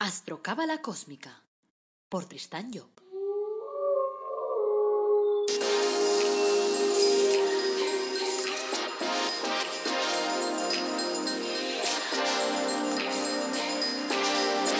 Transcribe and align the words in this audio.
Astrocábala 0.00 0.80
Cósmica 0.80 1.42
por 2.08 2.24
Tristán 2.26 2.70
Job. 2.72 2.88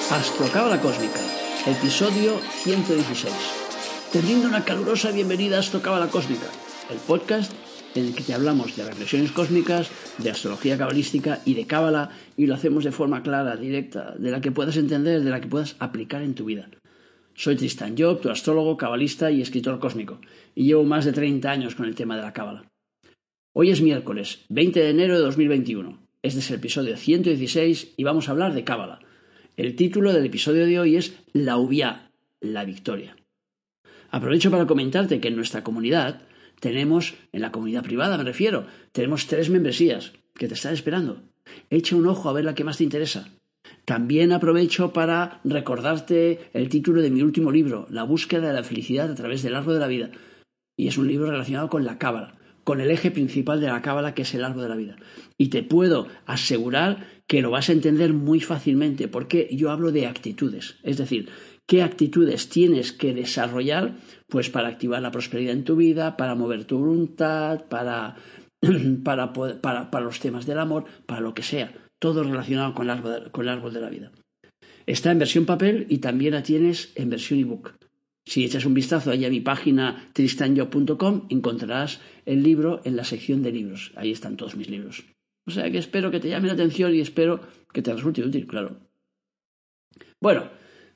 Astrocábala 0.08 0.80
Cósmica, 0.80 1.18
episodio 1.66 2.40
116. 2.62 3.34
Te 4.12 4.20
brindo 4.20 4.46
una 4.46 4.64
calurosa 4.64 5.10
bienvenida 5.10 5.56
a 5.56 5.60
Astrocábala 5.60 6.06
Cósmica, 6.10 6.46
el 6.90 6.98
podcast 6.98 7.52
en 7.94 8.06
el 8.06 8.14
que 8.14 8.22
te 8.22 8.34
hablamos 8.34 8.76
de 8.76 8.84
reflexiones 8.84 9.32
cósmicas, 9.32 9.90
de 10.18 10.30
astrología 10.30 10.78
cabalística 10.78 11.40
y 11.44 11.54
de 11.54 11.66
cábala, 11.66 12.10
y 12.36 12.46
lo 12.46 12.54
hacemos 12.54 12.84
de 12.84 12.92
forma 12.92 13.22
clara, 13.22 13.56
directa, 13.56 14.14
de 14.18 14.30
la 14.30 14.40
que 14.40 14.52
puedas 14.52 14.76
entender, 14.76 15.22
de 15.22 15.30
la 15.30 15.40
que 15.40 15.48
puedas 15.48 15.76
aplicar 15.78 16.22
en 16.22 16.34
tu 16.34 16.44
vida. 16.44 16.68
Soy 17.34 17.56
Tristan 17.56 17.96
Job, 17.96 18.20
tu 18.20 18.30
astrólogo, 18.30 18.76
cabalista 18.76 19.30
y 19.30 19.42
escritor 19.42 19.78
cósmico, 19.78 20.20
y 20.54 20.64
llevo 20.64 20.84
más 20.84 21.04
de 21.04 21.12
30 21.12 21.50
años 21.50 21.74
con 21.74 21.86
el 21.86 21.94
tema 21.94 22.16
de 22.16 22.22
la 22.22 22.32
cábala. 22.32 22.64
Hoy 23.52 23.70
es 23.70 23.80
miércoles, 23.80 24.44
20 24.48 24.80
de 24.80 24.90
enero 24.90 25.14
de 25.14 25.20
2021. 25.20 25.98
Este 26.22 26.40
es 26.40 26.50
el 26.50 26.56
episodio 26.56 26.96
116 26.96 27.94
y 27.96 28.04
vamos 28.04 28.28
a 28.28 28.32
hablar 28.32 28.54
de 28.54 28.64
cábala. 28.64 29.00
El 29.56 29.74
título 29.76 30.12
del 30.12 30.26
episodio 30.26 30.66
de 30.66 30.78
hoy 30.78 30.96
es 30.96 31.14
La 31.32 31.56
Ubia, 31.56 32.10
la 32.40 32.64
victoria. 32.64 33.16
Aprovecho 34.10 34.50
para 34.50 34.66
comentarte 34.66 35.20
que 35.20 35.28
en 35.28 35.36
nuestra 35.36 35.64
comunidad 35.64 36.22
tenemos, 36.60 37.14
en 37.32 37.42
la 37.42 37.52
comunidad 37.52 37.82
privada 37.82 38.18
me 38.18 38.24
refiero, 38.24 38.66
tenemos 38.92 39.26
tres 39.26 39.50
membresías 39.50 40.12
que 40.34 40.48
te 40.48 40.54
están 40.54 40.74
esperando. 40.74 41.22
Echa 41.70 41.96
un 41.96 42.06
ojo 42.06 42.28
a 42.28 42.32
ver 42.32 42.44
la 42.44 42.54
que 42.54 42.64
más 42.64 42.78
te 42.78 42.84
interesa. 42.84 43.28
También 43.84 44.32
aprovecho 44.32 44.92
para 44.92 45.40
recordarte 45.44 46.50
el 46.52 46.68
título 46.68 47.00
de 47.00 47.10
mi 47.10 47.22
último 47.22 47.50
libro, 47.50 47.86
La 47.90 48.02
búsqueda 48.02 48.48
de 48.48 48.52
la 48.52 48.62
felicidad 48.62 49.10
a 49.10 49.14
través 49.14 49.42
del 49.42 49.54
árbol 49.54 49.74
de 49.74 49.80
la 49.80 49.86
vida. 49.86 50.10
Y 50.76 50.88
es 50.88 50.98
un 50.98 51.08
libro 51.08 51.30
relacionado 51.30 51.68
con 51.68 51.84
la 51.84 51.98
cábala, 51.98 52.36
con 52.64 52.80
el 52.80 52.90
eje 52.90 53.10
principal 53.10 53.60
de 53.60 53.68
la 53.68 53.82
cábala 53.82 54.14
que 54.14 54.22
es 54.22 54.34
el 54.34 54.44
árbol 54.44 54.62
de 54.62 54.68
la 54.68 54.76
vida. 54.76 54.96
Y 55.38 55.48
te 55.48 55.62
puedo 55.62 56.06
asegurar 56.26 57.06
que 57.26 57.42
lo 57.42 57.50
vas 57.50 57.68
a 57.68 57.72
entender 57.72 58.12
muy 58.12 58.40
fácilmente 58.40 59.08
porque 59.08 59.48
yo 59.52 59.70
hablo 59.70 59.90
de 59.90 60.06
actitudes. 60.06 60.76
Es 60.82 60.98
decir, 60.98 61.28
qué 61.66 61.82
actitudes 61.82 62.48
tienes 62.48 62.92
que 62.92 63.14
desarrollar 63.14 63.96
pues 64.28 64.50
para 64.50 64.68
activar 64.68 65.02
la 65.02 65.10
prosperidad 65.10 65.54
en 65.54 65.64
tu 65.64 65.76
vida, 65.76 66.16
para 66.16 66.34
mover 66.34 66.64
tu 66.64 66.78
voluntad, 66.78 67.64
para, 67.66 68.16
para, 69.04 69.32
para, 69.32 69.90
para 69.90 70.04
los 70.04 70.20
temas 70.20 70.46
del 70.46 70.58
amor, 70.58 70.84
para 71.06 71.20
lo 71.20 71.34
que 71.34 71.42
sea. 71.42 71.72
Todo 71.98 72.22
relacionado 72.22 72.74
con 72.74 72.86
el, 72.86 72.90
árbol, 72.90 73.30
con 73.32 73.44
el 73.44 73.48
árbol 73.48 73.72
de 73.72 73.80
la 73.80 73.90
vida. 73.90 74.12
Está 74.86 75.10
en 75.10 75.18
versión 75.18 75.44
papel 75.44 75.86
y 75.88 75.98
también 75.98 76.34
la 76.34 76.42
tienes 76.42 76.92
en 76.94 77.10
versión 77.10 77.40
ebook. 77.40 77.74
Si 78.24 78.44
echas 78.44 78.66
un 78.66 78.74
vistazo 78.74 79.10
ahí 79.10 79.24
a 79.24 79.30
mi 79.30 79.40
página 79.40 80.10
tristanyo.com 80.12 81.26
encontrarás 81.30 82.00
el 82.26 82.42
libro 82.42 82.82
en 82.84 82.94
la 82.94 83.04
sección 83.04 83.42
de 83.42 83.52
libros. 83.52 83.92
Ahí 83.96 84.12
están 84.12 84.36
todos 84.36 84.54
mis 84.54 84.68
libros. 84.68 85.04
O 85.46 85.50
sea 85.50 85.70
que 85.70 85.78
espero 85.78 86.10
que 86.10 86.20
te 86.20 86.28
llame 86.28 86.48
la 86.48 86.52
atención 86.52 86.94
y 86.94 87.00
espero 87.00 87.40
que 87.72 87.80
te 87.80 87.92
resulte 87.92 88.22
útil, 88.22 88.46
claro. 88.46 88.80
Bueno, 90.20 90.50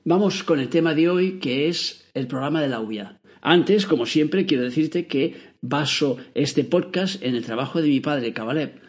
vamos 0.05 0.43
con 0.43 0.59
el 0.59 0.69
tema 0.69 0.93
de 0.93 1.09
hoy 1.09 1.39
que 1.39 1.69
es 1.69 2.07
el 2.13 2.27
programa 2.27 2.61
de 2.61 2.69
la 2.69 2.79
UBIA. 2.79 3.19
Antes, 3.45 3.85
como 3.85 4.05
siempre, 4.05 4.45
quiero 4.45 4.63
decirte 4.63 5.05
que 5.05 5.35
baso 5.59 6.15
este 6.33 6.63
podcast 6.63 7.21
en 7.21 7.35
el 7.35 7.43
trabajo 7.43 7.81
de 7.81 7.89
mi 7.89 7.99
padre, 7.99 8.31
Kabalev, 8.31 8.79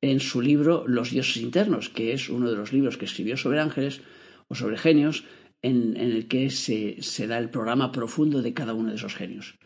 en 0.00 0.18
su 0.18 0.40
libro 0.40 0.84
Los 0.86 1.10
dioses 1.10 1.36
internos, 1.36 1.90
que 1.90 2.14
es 2.14 2.30
uno 2.30 2.50
de 2.50 2.56
los 2.56 2.72
libros 2.72 2.96
que 2.96 3.04
escribió 3.04 3.36
sobre 3.36 3.60
ángeles 3.60 4.00
o 4.48 4.54
sobre 4.54 4.78
genios, 4.78 5.24
en, 5.60 5.98
el 5.98 6.26
que 6.26 6.48
se, 6.48 7.02
se 7.02 7.26
da 7.26 7.36
el 7.36 7.50
programa 7.50 7.92
profundo 7.92 8.40
de 8.40 8.54
cada 8.54 8.72
uno 8.72 8.88
de 8.88 8.96
esos 8.96 9.14
genios. 9.14 9.58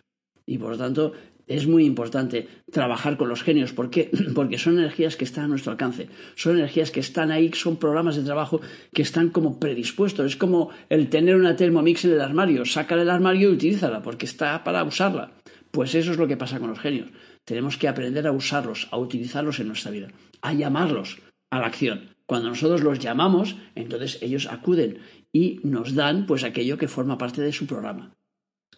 Y 0.45 0.59
por 0.59 0.73
lo 0.73 0.77
tanto, 0.77 1.13
es 1.47 1.67
muy 1.67 1.85
importante 1.85 2.49
trabajar 2.71 3.17
con 3.17 3.29
los 3.29 3.43
genios. 3.43 3.73
¿Por 3.73 3.91
qué? 3.91 4.11
Porque 4.35 4.59
son 4.59 4.79
energías 4.79 5.17
que 5.17 5.25
están 5.25 5.45
a 5.45 5.49
nuestro 5.49 5.73
alcance. 5.73 6.09
Son 6.35 6.57
energías 6.57 6.91
que 6.91 7.01
están 7.01 7.31
ahí, 7.31 7.51
son 7.55 7.77
programas 7.77 8.17
de 8.17 8.23
trabajo 8.23 8.61
que 8.93 9.03
están 9.03 9.31
como 9.31 9.61
predispuestos. 9.61 10.27
Es 10.27 10.37
como 10.37 10.71
el 10.89 11.09
tener 11.09 11.37
una 11.37 11.57
Thermomix 11.57 12.05
en 12.05 12.13
el 12.13 12.21
armario. 12.21 12.65
Sácala 12.65 13.03
del 13.03 13.11
armario 13.11 13.51
y 13.51 13.55
utilízala, 13.55 14.03
porque 14.03 14.27
está 14.27 14.65
para 14.65 14.85
usarla. 14.85 15.33
Pues 15.71 15.95
eso 15.95 16.13
es 16.13 16.19
lo 16.19 16.27
que 16.27 16.37
pasa 16.37 16.59
con 16.59 16.71
los 16.71 16.81
genios. 16.81 17.09
Tenemos 17.45 17.77
que 17.77 17.89
aprender 17.89 18.27
a 18.27 18.33
usarlos, 18.33 18.89
a 18.91 18.99
utilizarlos 18.99 19.61
en 19.61 19.69
nuestra 19.69 19.91
vida, 19.91 20.09
a 20.43 20.53
llamarlos 20.53 21.19
a 21.51 21.61
la 21.61 21.67
acción. 21.67 22.11
Cuando 22.27 22.49
nosotros 22.49 22.83
los 22.83 22.99
llamamos, 22.99 23.57
entonces 23.77 24.19
ellos 24.21 24.49
acuden 24.51 24.99
y 25.33 25.61
nos 25.63 25.95
dan 25.95 26.27
pues 26.27 26.43
aquello 26.43 26.77
que 26.77 26.89
forma 26.89 27.19
parte 27.19 27.41
de 27.41 27.53
su 27.53 27.67
programa. 27.67 28.17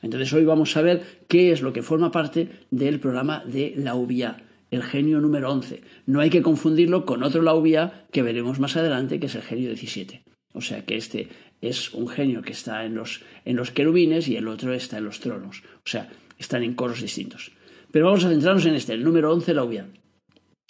Entonces 0.02 0.32
hoy 0.32 0.44
vamos 0.44 0.76
a 0.76 0.82
ver 0.82 1.24
qué 1.28 1.52
es 1.52 1.62
lo 1.62 1.72
que 1.72 1.82
forma 1.82 2.12
parte 2.12 2.66
del 2.70 3.00
programa 3.00 3.42
de 3.44 3.74
la 3.76 3.94
UBIA, 3.94 4.44
el 4.70 4.82
genio 4.82 5.20
número 5.20 5.50
11. 5.50 5.82
No 6.06 6.20
hay 6.20 6.30
que 6.30 6.42
confundirlo 6.42 7.04
con 7.04 7.22
otro 7.22 7.42
la 7.42 7.54
UBIA 7.54 8.06
que 8.12 8.22
veremos 8.22 8.60
más 8.60 8.76
adelante, 8.76 9.18
que 9.18 9.26
es 9.26 9.34
el 9.34 9.42
genio 9.42 9.68
17. 9.68 10.22
O 10.52 10.60
sea 10.60 10.84
que 10.84 10.96
este 10.96 11.28
es 11.60 11.92
un 11.92 12.08
genio 12.08 12.42
que 12.42 12.52
está 12.52 12.84
en 12.84 12.94
los, 12.94 13.22
en 13.44 13.56
los 13.56 13.70
querubines 13.70 14.28
y 14.28 14.36
el 14.36 14.48
otro 14.48 14.72
está 14.72 14.98
en 14.98 15.04
los 15.04 15.20
tronos. 15.20 15.62
O 15.78 15.88
sea, 15.88 16.10
están 16.38 16.62
en 16.62 16.74
coros 16.74 17.02
distintos. 17.02 17.52
Pero 17.90 18.06
vamos 18.06 18.24
a 18.24 18.28
centrarnos 18.28 18.66
en 18.66 18.74
este, 18.74 18.92
el 18.92 19.02
número 19.02 19.32
11, 19.32 19.54
la 19.54 19.64
UBIA. 19.64 19.88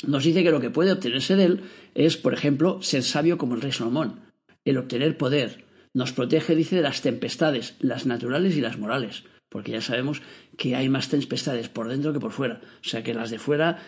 Nos 0.07 0.25
dice 0.25 0.45
que 0.45 0.51
lo 0.51 0.61
que 0.61 0.71
puede 0.71 0.93
obtenerse 0.93 1.37
de 1.37 1.45
él 1.45 1.61
es, 1.95 2.17
por 2.17 2.33
ejemplo, 2.33 2.81
ser 2.83 3.03
sabio 3.03 3.37
como 3.37 3.55
el 3.55 3.61
rey 3.61 3.73
Salomón, 3.73 4.21
el 4.65 4.79
obtener 4.79 5.17
poder, 5.17 5.65
nos 5.99 6.13
protege, 6.13 6.55
dice, 6.55 6.77
de 6.77 6.83
las 6.83 7.03
tempestades, 7.03 7.75
las 7.81 8.07
naturales 8.07 8.57
y 8.57 8.61
las 8.61 8.79
morales, 8.79 9.25
porque 9.49 9.73
ya 9.73 9.81
sabemos 9.81 10.23
que 10.57 10.77
hay 10.77 10.89
más 10.89 11.09
tempestades 11.09 11.69
por 11.69 11.89
dentro 11.89 12.13
que 12.13 12.21
por 12.21 12.31
fuera. 12.31 12.61
O 12.85 12.89
sea 12.89 13.03
que 13.03 13.15
las 13.15 13.31
de 13.31 13.41
fuera 13.41 13.83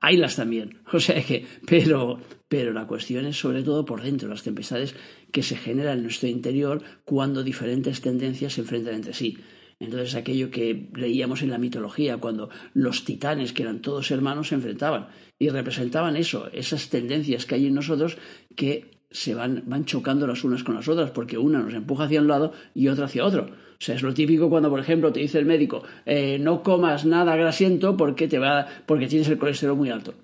haylas 0.00 0.36
también. 0.36 0.78
O 0.92 1.00
sea 1.00 1.20
que, 1.20 1.44
pero, 1.66 2.20
pero 2.48 2.72
la 2.72 2.86
cuestión 2.86 3.26
es 3.26 3.36
sobre 3.36 3.64
todo 3.64 3.84
por 3.84 4.00
dentro, 4.00 4.28
las 4.28 4.44
tempestades 4.44 4.94
que 5.32 5.42
se 5.42 5.56
generan 5.56 5.98
en 5.98 6.04
nuestro 6.04 6.28
interior 6.28 6.84
cuando 7.04 7.42
diferentes 7.42 8.00
tendencias 8.00 8.52
se 8.52 8.60
enfrentan 8.60 8.94
entre 8.94 9.12
sí. 9.12 9.38
Entonces 9.80 10.14
aquello 10.14 10.52
que 10.52 10.88
leíamos 10.94 11.42
en 11.42 11.50
la 11.50 11.58
mitología, 11.58 12.18
cuando 12.18 12.48
los 12.74 13.04
titanes, 13.04 13.52
que 13.52 13.64
eran 13.64 13.82
todos 13.82 14.12
hermanos, 14.12 14.48
se 14.48 14.54
enfrentaban 14.54 15.08
y 15.36 15.48
representaban 15.48 16.16
eso, 16.16 16.48
esas 16.52 16.90
tendencias 16.90 17.44
que 17.44 17.56
hay 17.56 17.66
en 17.66 17.74
nosotros 17.74 18.18
que 18.54 18.97
se 19.10 19.34
van, 19.34 19.62
van 19.66 19.84
chocando 19.84 20.26
las 20.26 20.44
unas 20.44 20.64
con 20.64 20.74
las 20.74 20.88
otras, 20.88 21.10
porque 21.10 21.38
una 21.38 21.60
nos 21.60 21.74
empuja 21.74 22.04
hacia 22.04 22.20
un 22.20 22.28
lado 22.28 22.52
y 22.74 22.88
otra 22.88 23.06
hacia 23.06 23.24
otro. 23.24 23.44
O 23.44 23.80
sea, 23.80 23.94
es 23.94 24.02
lo 24.02 24.12
típico 24.12 24.50
cuando, 24.50 24.70
por 24.70 24.80
ejemplo, 24.80 25.12
te 25.12 25.20
dice 25.20 25.38
el 25.38 25.46
médico, 25.46 25.82
eh, 26.04 26.38
no 26.38 26.62
comas 26.62 27.04
nada 27.04 27.36
grasiento 27.36 27.96
porque, 27.96 28.28
te 28.28 28.38
va, 28.38 28.66
porque 28.86 29.06
tienes 29.06 29.28
el 29.28 29.38
colesterol 29.38 29.76
muy 29.76 29.90
alto. 29.90 30.14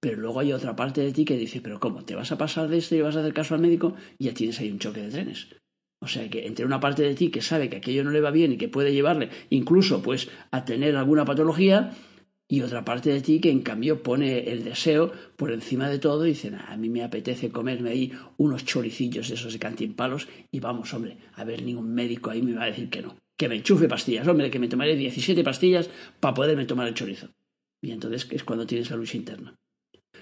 Pero 0.00 0.20
luego 0.20 0.40
hay 0.40 0.52
otra 0.52 0.76
parte 0.76 1.00
de 1.00 1.12
ti 1.12 1.24
que 1.24 1.36
dice, 1.36 1.60
pero 1.60 1.80
¿cómo? 1.80 2.04
¿Te 2.04 2.14
vas 2.14 2.30
a 2.30 2.38
pasar 2.38 2.68
de 2.68 2.78
esto 2.78 2.94
y 2.94 3.00
vas 3.00 3.16
a 3.16 3.20
hacer 3.20 3.32
caso 3.32 3.54
al 3.54 3.60
médico? 3.60 3.94
Y 4.18 4.26
ya 4.26 4.34
tienes 4.34 4.60
ahí 4.60 4.70
un 4.70 4.78
choque 4.78 5.02
de 5.02 5.10
trenes. 5.10 5.48
O 6.00 6.06
sea 6.06 6.28
que 6.30 6.46
entre 6.46 6.64
una 6.64 6.78
parte 6.78 7.02
de 7.02 7.14
ti 7.14 7.30
que 7.30 7.42
sabe 7.42 7.68
que 7.68 7.78
aquello 7.78 8.04
no 8.04 8.10
le 8.10 8.20
va 8.20 8.30
bien 8.30 8.52
y 8.52 8.56
que 8.56 8.68
puede 8.68 8.92
llevarle 8.92 9.30
incluso 9.50 10.00
pues 10.00 10.28
a 10.52 10.64
tener 10.64 10.94
alguna 10.96 11.24
patología 11.24 11.90
y 12.50 12.62
otra 12.62 12.84
parte 12.84 13.10
de 13.10 13.20
ti 13.20 13.40
que 13.40 13.50
en 13.50 13.60
cambio 13.60 14.02
pone 14.02 14.50
el 14.50 14.64
deseo 14.64 15.12
por 15.36 15.52
encima 15.52 15.90
de 15.90 15.98
todo 15.98 16.24
y 16.24 16.30
dice, 16.30 16.50
a 16.56 16.76
mí 16.78 16.88
me 16.88 17.04
apetece 17.04 17.50
comerme 17.50 17.90
ahí 17.90 18.12
unos 18.38 18.64
choricillos 18.64 19.28
de 19.28 19.34
esos 19.34 19.52
de 19.52 19.58
cantimpalos 19.58 20.28
y 20.50 20.60
vamos, 20.60 20.92
hombre, 20.94 21.18
a 21.34 21.44
ver, 21.44 21.62
ningún 21.62 21.92
médico 21.92 22.30
ahí 22.30 22.40
me 22.40 22.54
va 22.54 22.64
a 22.64 22.66
decir 22.66 22.88
que 22.88 23.02
no. 23.02 23.16
Que 23.36 23.48
me 23.48 23.56
enchufe 23.56 23.86
pastillas, 23.86 24.26
hombre, 24.26 24.50
que 24.50 24.58
me 24.58 24.68
tomaré 24.68 24.96
17 24.96 25.44
pastillas 25.44 25.90
para 26.20 26.34
poderme 26.34 26.64
tomar 26.64 26.88
el 26.88 26.94
chorizo. 26.94 27.28
Y 27.82 27.92
entonces 27.92 28.26
es 28.30 28.44
cuando 28.44 28.66
tienes 28.66 28.90
la 28.90 28.96
lucha 28.96 29.18
interna. 29.18 29.54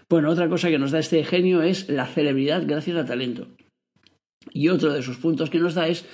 Bueno, 0.09 0.29
otra 0.29 0.49
cosa 0.49 0.69
que 0.69 0.79
nos 0.79 0.91
da 0.91 0.99
este 0.99 1.25
genio 1.25 1.63
es 1.63 1.89
la 1.89 2.07
celebridad 2.07 2.65
gracias 2.67 2.97
al 2.97 3.07
talento. 3.07 3.49
Y 4.53 4.69
otro 4.69 4.93
de 4.93 5.03
sus 5.03 5.17
puntos 5.17 5.49
que 5.49 5.59
nos 5.59 5.75
da 5.75 5.89
es 5.89 6.05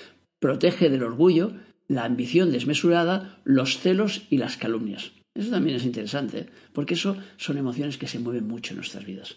protege 0.41 0.91
del 0.91 1.03
orgullo, 1.03 1.53
la 1.89 2.05
ambición 2.05 2.53
desmesurada, 2.53 3.41
los 3.45 3.79
celos 3.79 4.27
y 4.31 4.39
las 4.39 4.57
calumnias. 4.57 5.13
Eso 5.35 5.51
también 5.51 5.77
es 5.77 5.85
interesante, 5.85 6.47
porque 6.73 6.95
eso 6.95 7.17
son 7.37 7.59
emociones 7.59 7.97
que 7.99 8.07
se 8.07 8.19
mueven 8.19 8.47
mucho 8.47 8.73
en 8.73 8.77
nuestras 8.77 9.05
vidas. 9.05 9.37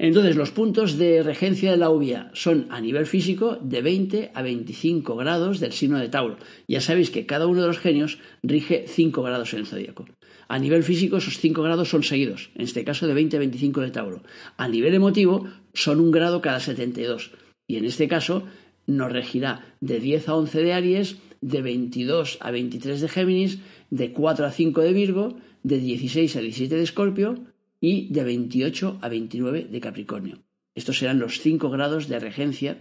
Entonces, 0.00 0.36
los 0.36 0.52
puntos 0.52 0.96
de 0.96 1.24
regencia 1.24 1.72
de 1.72 1.76
la 1.76 1.90
UVIA 1.90 2.30
son 2.32 2.66
a 2.70 2.80
nivel 2.80 3.04
físico 3.04 3.58
de 3.60 3.82
20 3.82 4.30
a 4.32 4.42
25 4.42 5.16
grados 5.16 5.58
del 5.58 5.72
signo 5.72 5.98
de 5.98 6.08
Tauro. 6.08 6.36
Ya 6.68 6.80
sabéis 6.80 7.10
que 7.10 7.26
cada 7.26 7.48
uno 7.48 7.62
de 7.62 7.66
los 7.66 7.78
genios 7.78 8.18
rige 8.44 8.84
5 8.86 9.22
grados 9.22 9.52
en 9.54 9.60
el 9.60 9.66
zodíaco. 9.66 10.06
A 10.46 10.60
nivel 10.60 10.84
físico, 10.84 11.16
esos 11.16 11.38
5 11.38 11.62
grados 11.62 11.88
son 11.88 12.04
seguidos, 12.04 12.50
en 12.54 12.62
este 12.62 12.84
caso 12.84 13.08
de 13.08 13.14
20 13.14 13.36
a 13.36 13.40
25 13.40 13.80
de 13.80 13.90
Tauro. 13.90 14.22
A 14.56 14.68
nivel 14.68 14.94
emotivo, 14.94 15.48
son 15.74 15.98
un 15.98 16.12
grado 16.12 16.40
cada 16.40 16.60
72. 16.60 17.32
Y 17.66 17.76
en 17.76 17.84
este 17.84 18.06
caso, 18.06 18.44
nos 18.86 19.12
regirá 19.12 19.66
de 19.80 19.98
10 19.98 20.28
a 20.28 20.36
11 20.36 20.62
de 20.62 20.72
Aries, 20.72 21.16
de 21.40 21.60
22 21.60 22.38
a 22.40 22.50
23 22.50 23.00
de 23.00 23.08
Géminis, 23.08 23.58
de 23.90 24.12
4 24.12 24.46
a 24.46 24.50
5 24.50 24.80
de 24.80 24.92
Virgo, 24.92 25.36
de 25.62 25.78
16 25.78 26.36
a 26.36 26.40
17 26.40 26.76
de 26.76 26.82
Escorpio 26.82 27.34
y 27.80 28.12
de 28.12 28.24
28 28.24 28.98
a 29.00 29.08
29 29.08 29.68
de 29.70 29.80
Capricornio. 29.80 30.38
Estos 30.74 30.98
serán 30.98 31.18
los 31.18 31.40
5 31.40 31.70
grados 31.70 32.08
de 32.08 32.18
regencia 32.18 32.78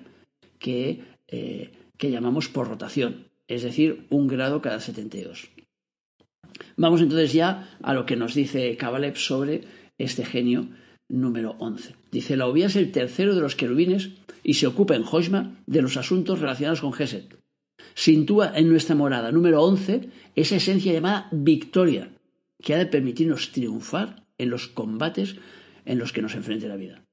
que, 0.60 1.02
eh, 1.28 1.72
que 1.98 2.12
llamamos 2.12 2.50
por 2.50 2.68
rotación, 2.68 3.28
es 3.48 3.64
decir, 3.64 4.06
un 4.10 4.28
grado 4.28 4.62
cada 4.62 4.80
72. 4.80 5.50
Vamos 6.76 7.02
entonces 7.02 7.34
ya 7.34 7.78
a 7.82 7.94
lo 7.94 8.06
que 8.06 8.16
nos 8.16 8.34
dice 8.34 8.76
Kabalev 8.78 9.18
sobre 9.18 9.62
este 9.98 10.26
genio 10.26 10.70
número 11.10 11.56
11. 11.60 11.96
Dice, 12.12 12.38
la 12.38 12.48
obvia 12.48 12.68
es 12.68 12.76
el 12.76 12.92
tercero 12.92 13.36
de 13.36 13.42
los 13.42 13.56
querubines 13.56 14.10
y 14.44 14.56
se 14.56 14.68
ocupa 14.68 14.96
en 14.96 15.04
Hoshma 15.04 15.56
de 15.66 15.82
los 15.82 15.98
asuntos 15.98 16.40
relacionados 16.40 16.82
con 16.82 16.94
Geset. 16.94 17.37
Sintúa 17.98 18.54
en 18.54 18.70
nuestra 18.70 18.94
morada 18.94 19.32
número 19.32 19.64
11 19.64 20.10
esa 20.36 20.58
esencia 20.58 20.94
llamada 20.94 21.30
victoria, 21.32 22.12
que 22.62 22.76
ha 22.76 22.78
de 22.78 22.86
permitirnos 22.86 23.52
triunfar 23.52 24.28
en 24.38 24.52
los 24.52 24.68
combates 24.68 25.38
en 25.84 25.98
los 25.98 26.14
que 26.14 26.22
nos 26.22 26.36
enfrente 26.36 26.68
la 26.68 26.76
vida. 26.76 27.04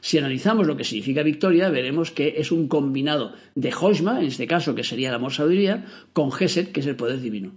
Si 0.00 0.18
analizamos 0.18 0.68
lo 0.68 0.76
que 0.76 0.84
significa 0.84 1.24
victoria, 1.24 1.70
veremos 1.70 2.12
que 2.12 2.34
es 2.36 2.52
un 2.52 2.68
combinado 2.68 3.34
de 3.56 3.74
Hoshma, 3.74 4.20
en 4.20 4.26
este 4.26 4.46
caso 4.46 4.76
que 4.76 4.84
sería 4.84 5.08
el 5.08 5.16
amor 5.16 5.32
sabiduría, 5.32 5.86
con 6.12 6.30
Geset, 6.30 6.70
que 6.70 6.78
es 6.78 6.86
el 6.86 6.94
poder 6.94 7.20
divino. 7.20 7.56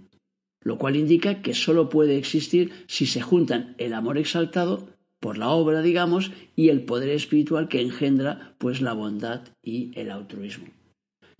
Lo 0.60 0.76
cual 0.76 0.96
indica 0.96 1.42
que 1.42 1.54
sólo 1.54 1.88
puede 1.88 2.18
existir 2.18 2.72
si 2.88 3.06
se 3.06 3.20
juntan 3.20 3.76
el 3.78 3.94
amor 3.94 4.18
exaltado 4.18 4.88
por 5.20 5.38
la 5.38 5.50
obra, 5.50 5.82
digamos, 5.82 6.32
y 6.56 6.70
el 6.70 6.82
poder 6.82 7.10
espiritual 7.10 7.68
que 7.68 7.80
engendra 7.80 8.56
pues 8.58 8.80
la 8.80 8.92
bondad 8.92 9.42
y 9.62 9.92
el 9.94 10.10
altruismo. 10.10 10.66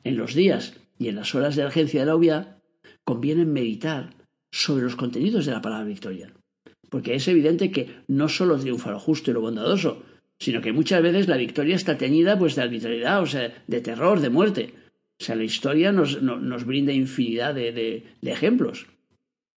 En 0.04 0.16
los 0.16 0.36
días 0.36 0.74
y 0.98 1.08
en 1.08 1.16
las 1.16 1.34
horas 1.34 1.56
de 1.56 1.64
urgencia 1.64 2.00
de 2.00 2.06
la 2.06 2.14
obviedad 2.14 2.58
conviene 3.04 3.44
meditar 3.44 4.14
sobre 4.50 4.84
los 4.84 4.96
contenidos 4.96 5.46
de 5.46 5.52
la 5.52 5.62
palabra 5.62 5.86
victoria, 5.86 6.32
porque 6.90 7.14
es 7.14 7.28
evidente 7.28 7.70
que 7.70 7.88
no 8.08 8.28
solo 8.28 8.58
triunfa 8.58 8.90
lo 8.90 8.98
justo 8.98 9.30
y 9.30 9.34
lo 9.34 9.40
bondadoso, 9.40 10.02
sino 10.38 10.60
que 10.60 10.72
muchas 10.72 11.02
veces 11.02 11.28
la 11.28 11.36
victoria 11.36 11.76
está 11.76 11.96
teñida 11.98 12.38
pues 12.38 12.56
de 12.56 12.62
arbitrariedad, 12.62 13.22
o 13.22 13.26
sea, 13.26 13.62
de 13.66 13.80
terror, 13.80 14.20
de 14.20 14.30
muerte. 14.30 14.74
O 15.18 15.24
sea, 15.24 15.34
la 15.34 15.44
historia 15.44 15.92
nos, 15.92 16.20
brinda 16.66 16.92
infinidad 16.92 17.54
de 17.54 18.04
ejemplos. 18.22 18.86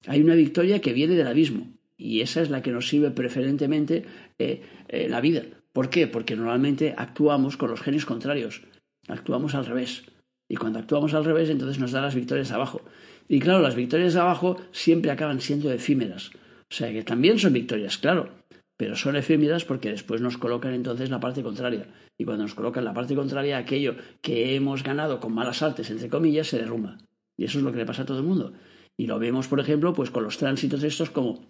Hay 0.07 0.21
una 0.21 0.35
victoria 0.35 0.79
que 0.79 0.93
viene 0.93 1.15
del 1.15 1.27
abismo, 1.27 1.67
y 1.99 2.21
esa 2.21 2.41
es 2.41 2.49
la 2.49 2.61
que 2.61 2.71
nos 2.71 2.87
sirve 2.87 3.11
preferentemente 3.11 4.05
eh, 4.39 4.61
eh, 4.87 5.09
la 5.09 5.19
vida. 5.19 5.43
¿Por 5.73 5.89
qué? 5.89 6.07
Porque 6.07 6.35
normalmente 6.35 6.95
actuamos 6.97 7.57
con 7.57 7.69
los 7.69 7.81
genios 7.81 8.05
contrarios, 8.05 8.61
actuamos 9.07 9.53
al 9.53 9.65
revés. 9.65 10.03
Y 10.49 10.57
cuando 10.57 10.79
actuamos 10.79 11.13
al 11.13 11.23
revés, 11.23 11.49
entonces 11.49 11.79
nos 11.79 11.91
da 11.91 12.01
las 12.01 12.15
victorias 12.15 12.51
abajo. 12.51 12.81
Y 13.27 13.39
claro, 13.39 13.61
las 13.61 13.75
victorias 13.75 14.15
abajo 14.15 14.57
siempre 14.71 15.11
acaban 15.11 15.39
siendo 15.39 15.71
efímeras. 15.71 16.31
O 16.69 16.73
sea 16.73 16.91
que 16.91 17.03
también 17.03 17.37
son 17.37 17.53
victorias, 17.53 17.97
claro, 17.99 18.29
pero 18.75 18.95
son 18.95 19.15
efímeras 19.15 19.65
porque 19.65 19.89
después 19.89 20.21
nos 20.21 20.37
colocan 20.37 20.73
entonces 20.73 21.09
la 21.09 21.19
parte 21.19 21.43
contraria. 21.43 21.87
Y 22.17 22.25
cuando 22.25 22.43
nos 22.43 22.55
colocan 22.55 22.83
la 22.83 22.93
parte 22.93 23.15
contraria, 23.15 23.57
aquello 23.57 23.95
que 24.21 24.55
hemos 24.55 24.83
ganado 24.83 25.19
con 25.19 25.33
malas 25.33 25.61
artes, 25.61 25.91
entre 25.91 26.09
comillas, 26.09 26.47
se 26.47 26.57
derrumba. 26.57 26.97
Y 27.37 27.45
eso 27.45 27.59
es 27.59 27.63
lo 27.63 27.71
que 27.71 27.77
le 27.77 27.85
pasa 27.85 28.01
a 28.01 28.05
todo 28.05 28.17
el 28.17 28.25
mundo. 28.25 28.53
Y 28.97 29.07
lo 29.07 29.19
vemos, 29.19 29.47
por 29.47 29.59
ejemplo, 29.59 29.93
pues 29.93 30.11
con 30.11 30.23
los 30.23 30.37
tránsitos 30.37 30.83
estos 30.83 31.09
como 31.09 31.45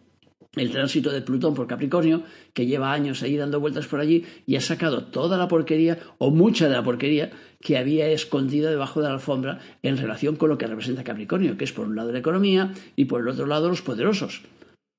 el 0.55 0.71
tránsito 0.71 1.11
de 1.11 1.21
Plutón 1.21 1.53
por 1.53 1.67
Capricornio, 1.67 2.23
que 2.53 2.65
lleva 2.65 2.91
años 2.91 3.21
ahí 3.21 3.37
dando 3.37 3.59
vueltas 3.59 3.87
por 3.87 3.99
allí 3.99 4.25
y 4.45 4.55
ha 4.55 4.61
sacado 4.61 5.03
toda 5.05 5.37
la 5.37 5.47
porquería 5.47 5.99
o 6.17 6.31
mucha 6.31 6.67
de 6.67 6.75
la 6.75 6.83
porquería 6.83 7.31
que 7.61 7.77
había 7.77 8.07
escondido 8.09 8.69
debajo 8.69 9.01
de 9.01 9.07
la 9.07 9.13
alfombra 9.13 9.59
en 9.83 9.97
relación 9.97 10.35
con 10.35 10.49
lo 10.49 10.57
que 10.57 10.67
representa 10.67 11.03
Capricornio, 11.03 11.57
que 11.57 11.65
es 11.65 11.73
por 11.73 11.87
un 11.87 11.95
lado 11.95 12.11
la 12.11 12.19
economía 12.19 12.73
y 12.95 13.05
por 13.05 13.21
el 13.21 13.27
otro 13.27 13.45
lado 13.45 13.69
los 13.69 13.81
poderosos. 13.81 14.41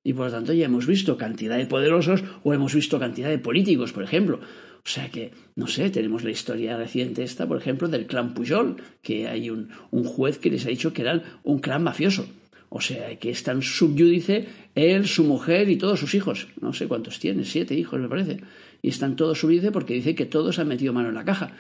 Y 0.05 0.15
por 0.15 0.27
lo 0.27 0.33
tanto 0.33 0.53
ya 0.53 0.67
hemos 0.67 0.87
visto 0.87 1.19
cantidad 1.19 1.59
de 1.59 1.67
poderosos 1.67 2.23
o 2.43 2.55
hemos 2.55 2.75
visto 2.75 2.99
cantidad 2.99 3.29
de 3.29 3.39
políticos, 3.39 3.93
por 3.93 4.03
ejemplo. 4.03 4.41
O 4.83 4.89
sea 4.89 5.11
que, 5.11 5.33
no 5.57 5.67
sé, 5.67 5.91
tenemos 5.91 6.25
la 6.25 6.31
historia 6.31 6.79
reciente 6.79 7.23
esta, 7.23 7.47
por 7.47 7.59
ejemplo, 7.59 7.89
del 7.89 8.07
clan 8.07 8.33
Pujol, 8.33 8.77
que 9.03 9.29
hay 9.29 9.51
un, 9.51 9.69
un 9.91 10.05
juez 10.05 10.39
que 10.39 10.51
les 10.51 10.65
ha 10.65 10.71
dicho 10.71 10.95
que 10.95 11.03
eran 11.03 11.23
un 11.43 11.59
clan 11.59 11.83
mafioso. 11.83 12.27
O 12.71 12.81
sea, 12.81 13.19
que 13.19 13.31
están 13.31 13.63
subyúdice 13.63 14.47
él, 14.75 15.07
su 15.07 15.25
mujer 15.25 15.69
y 15.69 15.77
todos 15.77 16.01
sus 16.01 16.15
hijos. 16.15 16.49
No 16.61 16.73
sé 16.73 16.87
cuántos 16.87 17.19
tiene, 17.19 17.45
siete 17.45 17.75
hijos 17.75 18.01
me 18.01 18.09
parece. 18.09 18.41
Y 18.81 18.89
están 18.89 19.17
todos 19.17 19.39
subyúdice 19.39 19.73
porque 19.73 19.95
dice 19.95 20.15
que 20.15 20.25
todos 20.25 20.59
han 20.59 20.69
metido 20.69 20.93
mano 20.93 21.09
en 21.09 21.17
la 21.17 21.25
caja. 21.25 21.53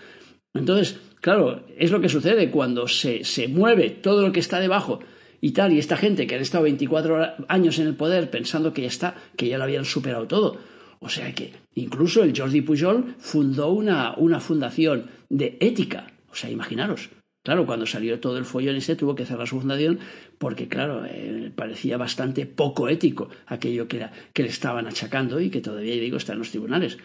Entonces, 0.54 0.98
claro, 1.20 1.66
es 1.76 1.90
lo 1.90 2.00
que 2.00 2.08
sucede 2.08 2.50
cuando 2.50 2.88
se, 2.88 3.24
se 3.24 3.48
mueve 3.48 3.90
todo 3.90 4.22
lo 4.22 4.32
que 4.32 4.40
está 4.40 4.60
debajo 4.60 5.00
y 5.40 5.52
tal, 5.52 5.72
y 5.72 5.78
esta 5.78 5.96
gente 5.96 6.26
que 6.26 6.34
han 6.34 6.42
estado 6.42 6.64
24 6.64 7.46
años 7.48 7.78
en 7.78 7.86
el 7.86 7.96
poder 7.96 8.30
pensando 8.30 8.72
que 8.72 8.82
ya 8.82 8.88
está, 8.88 9.14
que 9.36 9.48
ya 9.48 9.58
lo 9.58 9.64
habían 9.64 9.84
superado 9.84 10.26
todo. 10.26 10.58
O 11.00 11.08
sea 11.08 11.34
que 11.34 11.52
incluso 11.74 12.22
el 12.22 12.38
Jordi 12.38 12.60
Pujol 12.60 13.14
fundó 13.18 13.70
una, 13.70 14.14
una 14.16 14.38
fundación 14.38 15.06
de 15.30 15.56
ética. 15.60 16.12
O 16.30 16.34
sea, 16.34 16.50
imaginaros. 16.50 17.08
Claro, 17.42 17.64
cuando 17.64 17.86
salió 17.86 18.20
todo 18.20 18.36
el 18.36 18.44
follón 18.44 18.76
ese 18.76 18.96
tuvo 18.96 19.14
que 19.14 19.24
cerrar 19.24 19.48
su 19.48 19.58
fundación 19.58 19.98
porque, 20.38 20.68
claro, 20.68 21.06
eh, 21.06 21.50
parecía 21.54 21.96
bastante 21.96 22.44
poco 22.44 22.88
ético 22.88 23.30
aquello 23.46 23.88
que, 23.88 24.06
que, 24.34 24.42
le 24.42 24.50
estaban 24.50 24.86
achacando 24.86 25.40
y 25.40 25.48
que 25.48 25.62
todavía, 25.62 25.94
digo, 25.94 26.18
está 26.18 26.34
en 26.34 26.40
los 26.40 26.50
tribunales. 26.50 26.98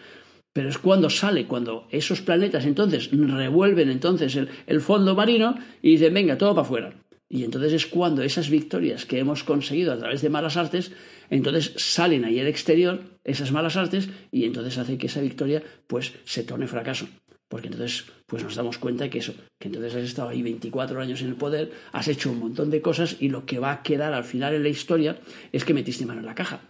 Pero 0.52 0.68
es 0.68 0.78
cuando 0.78 1.08
sale, 1.08 1.46
cuando 1.46 1.88
esos 1.90 2.20
planetas 2.20 2.66
entonces 2.66 3.10
revuelven 3.12 3.88
entonces 3.88 4.36
el, 4.36 4.48
el 4.66 4.80
fondo 4.82 5.14
marino 5.14 5.54
y 5.80 5.92
dicen, 5.92 6.12
venga, 6.12 6.36
todo 6.36 6.54
para 6.54 6.66
afuera. 6.66 6.94
Y 7.28 7.44
entonces 7.44 7.72
es 7.72 7.86
cuando 7.86 8.22
esas 8.22 8.50
victorias 8.50 9.04
que 9.04 9.18
hemos 9.18 9.42
conseguido 9.42 9.92
a 9.92 9.98
través 9.98 10.20
de 10.22 10.30
malas 10.30 10.56
artes, 10.56 10.92
entonces 11.30 11.72
salen 11.76 12.24
ahí 12.24 12.38
al 12.38 12.46
exterior 12.46 13.00
esas 13.24 13.52
malas 13.52 13.76
artes 13.76 14.08
y 14.30 14.44
entonces 14.44 14.78
hace 14.78 14.98
que 14.98 15.08
esa 15.08 15.20
victoria 15.20 15.62
pues 15.86 16.12
se 16.24 16.44
torne 16.44 16.68
fracaso. 16.68 17.08
Porque 17.48 17.68
entonces 17.68 18.06
pues 18.26 18.42
nos 18.42 18.56
damos 18.56 18.78
cuenta 18.78 19.08
que 19.08 19.18
eso, 19.18 19.34
que 19.60 19.68
entonces 19.68 19.94
has 19.94 20.02
estado 20.02 20.30
ahí 20.30 20.42
24 20.42 21.00
años 21.00 21.22
en 21.22 21.28
el 21.28 21.36
poder, 21.36 21.72
has 21.92 22.08
hecho 22.08 22.30
un 22.30 22.40
montón 22.40 22.70
de 22.70 22.82
cosas 22.82 23.16
y 23.20 23.28
lo 23.28 23.46
que 23.46 23.60
va 23.60 23.70
a 23.70 23.82
quedar 23.82 24.12
al 24.14 24.24
final 24.24 24.54
en 24.54 24.64
la 24.64 24.68
historia 24.68 25.18
es 25.52 25.64
que 25.64 25.74
metiste 25.74 26.06
mano 26.06 26.20
en 26.20 26.26
la 26.26 26.34
caja. 26.34 26.60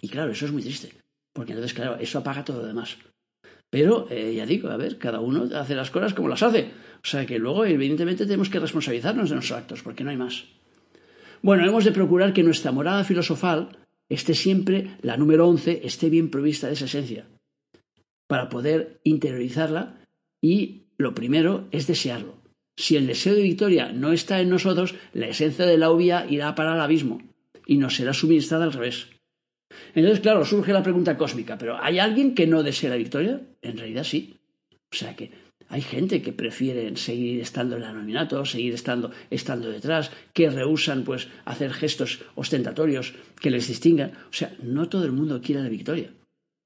Y 0.00 0.08
claro, 0.08 0.30
eso 0.30 0.46
es 0.46 0.52
muy 0.52 0.62
triste, 0.62 0.92
porque 1.32 1.52
entonces, 1.52 1.74
claro, 1.74 1.96
eso 1.96 2.18
apaga 2.18 2.44
todo 2.44 2.60
lo 2.60 2.66
demás. 2.66 2.98
Pero, 3.68 4.06
eh, 4.10 4.34
ya 4.36 4.46
digo, 4.46 4.68
a 4.70 4.76
ver, 4.76 4.96
cada 4.96 5.18
uno 5.18 5.48
hace 5.56 5.74
las 5.74 5.90
cosas 5.90 6.14
como 6.14 6.28
las 6.28 6.42
hace. 6.44 6.70
O 7.02 7.08
sea 7.08 7.26
que 7.26 7.40
luego, 7.40 7.64
evidentemente, 7.64 8.24
tenemos 8.24 8.48
que 8.48 8.60
responsabilizarnos 8.60 9.28
de 9.28 9.34
nuestros 9.34 9.58
actos, 9.58 9.82
porque 9.82 10.04
no 10.04 10.10
hay 10.10 10.16
más. 10.16 10.44
Bueno, 11.42 11.66
hemos 11.66 11.84
de 11.84 11.90
procurar 11.90 12.32
que 12.32 12.44
nuestra 12.44 12.70
morada 12.70 13.02
filosofal 13.02 13.70
esté 14.08 14.34
siempre, 14.34 14.96
la 15.02 15.16
número 15.16 15.48
11, 15.48 15.80
esté 15.84 16.10
bien 16.10 16.30
provista 16.30 16.68
de 16.68 16.74
esa 16.74 16.84
esencia 16.84 17.26
para 18.26 18.48
poder 18.48 19.00
interiorizarla 19.04 19.98
y 20.42 20.82
lo 20.98 21.14
primero 21.14 21.68
es 21.70 21.86
desearlo. 21.86 22.36
Si 22.76 22.96
el 22.96 23.06
deseo 23.06 23.34
de 23.34 23.42
victoria 23.42 23.92
no 23.92 24.12
está 24.12 24.40
en 24.40 24.50
nosotros, 24.50 24.94
la 25.12 25.28
esencia 25.28 25.64
de 25.64 25.78
la 25.78 25.90
obvia 25.90 26.26
irá 26.28 26.54
para 26.54 26.74
el 26.74 26.80
abismo 26.80 27.22
y 27.66 27.78
nos 27.78 27.96
será 27.96 28.12
suministrada 28.12 28.64
al 28.64 28.72
revés. 28.72 29.08
Entonces, 29.94 30.20
claro, 30.20 30.44
surge 30.44 30.72
la 30.72 30.82
pregunta 30.82 31.16
cósmica, 31.16 31.58
¿pero 31.58 31.82
hay 31.82 31.98
alguien 31.98 32.34
que 32.34 32.46
no 32.46 32.62
desee 32.62 32.90
la 32.90 32.96
victoria? 32.96 33.40
En 33.62 33.78
realidad 33.78 34.04
sí. 34.04 34.36
O 34.92 34.96
sea 34.96 35.16
que 35.16 35.30
hay 35.68 35.80
gente 35.80 36.22
que 36.22 36.32
prefiere 36.32 36.94
seguir 36.96 37.40
estando 37.40 37.76
en 37.76 37.82
el 37.82 37.88
anonimato, 37.88 38.44
seguir 38.44 38.74
estando, 38.74 39.10
estando 39.30 39.70
detrás, 39.70 40.12
que 40.32 40.50
rehusan 40.50 41.02
pues 41.02 41.28
hacer 41.44 41.72
gestos 41.72 42.20
ostentatorios 42.34 43.14
que 43.40 43.50
les 43.50 43.66
distingan. 43.66 44.12
O 44.30 44.32
sea, 44.32 44.54
no 44.62 44.88
todo 44.88 45.04
el 45.04 45.12
mundo 45.12 45.40
quiere 45.42 45.62
la 45.62 45.68
victoria. 45.68 46.10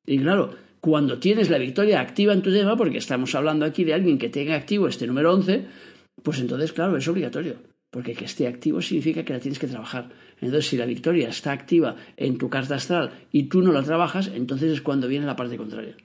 Y 0.07 0.19
claro, 0.19 0.55
cuando 0.81 1.19
tienes 1.19 1.51
la 1.51 1.59
victoria 1.59 2.01
activa 2.01 2.33
en 2.33 2.43
tu 2.43 2.51
tema, 2.51 2.77
porque 2.77 2.99
estamos 2.99 3.35
hablando 3.35 3.67
aquí 3.67 3.85
de 3.85 3.95
alguien 3.95 4.19
que 4.19 4.31
tenga 4.31 4.55
activo 4.55 4.89
este 4.89 5.07
número 5.07 5.33
11, 5.35 5.67
pues 6.23 6.41
entonces, 6.41 6.73
claro, 6.73 6.97
es 6.97 7.07
obligatorio. 7.07 7.57
Porque 7.91 8.15
que 8.15 8.25
esté 8.25 8.47
activo 8.47 8.81
significa 8.81 9.25
que 9.25 9.33
la 9.33 9.41
tienes 9.41 9.59
que 9.59 9.67
trabajar. 9.67 10.11
Entonces, 10.41 10.69
si 10.69 10.77
la 10.77 10.87
victoria 10.87 11.29
está 11.29 11.53
activa 11.53 11.97
en 12.17 12.39
tu 12.39 12.49
carta 12.49 12.77
astral 12.77 13.11
y 13.33 13.45
tú 13.45 13.63
no 13.63 13.73
la 13.73 13.83
trabajas, 13.83 14.31
entonces 14.33 14.73
es 14.73 14.81
cuando 14.81 15.09
viene 15.09 15.27
la 15.27 15.37
parte 15.37 15.57
contraria. 15.57 15.97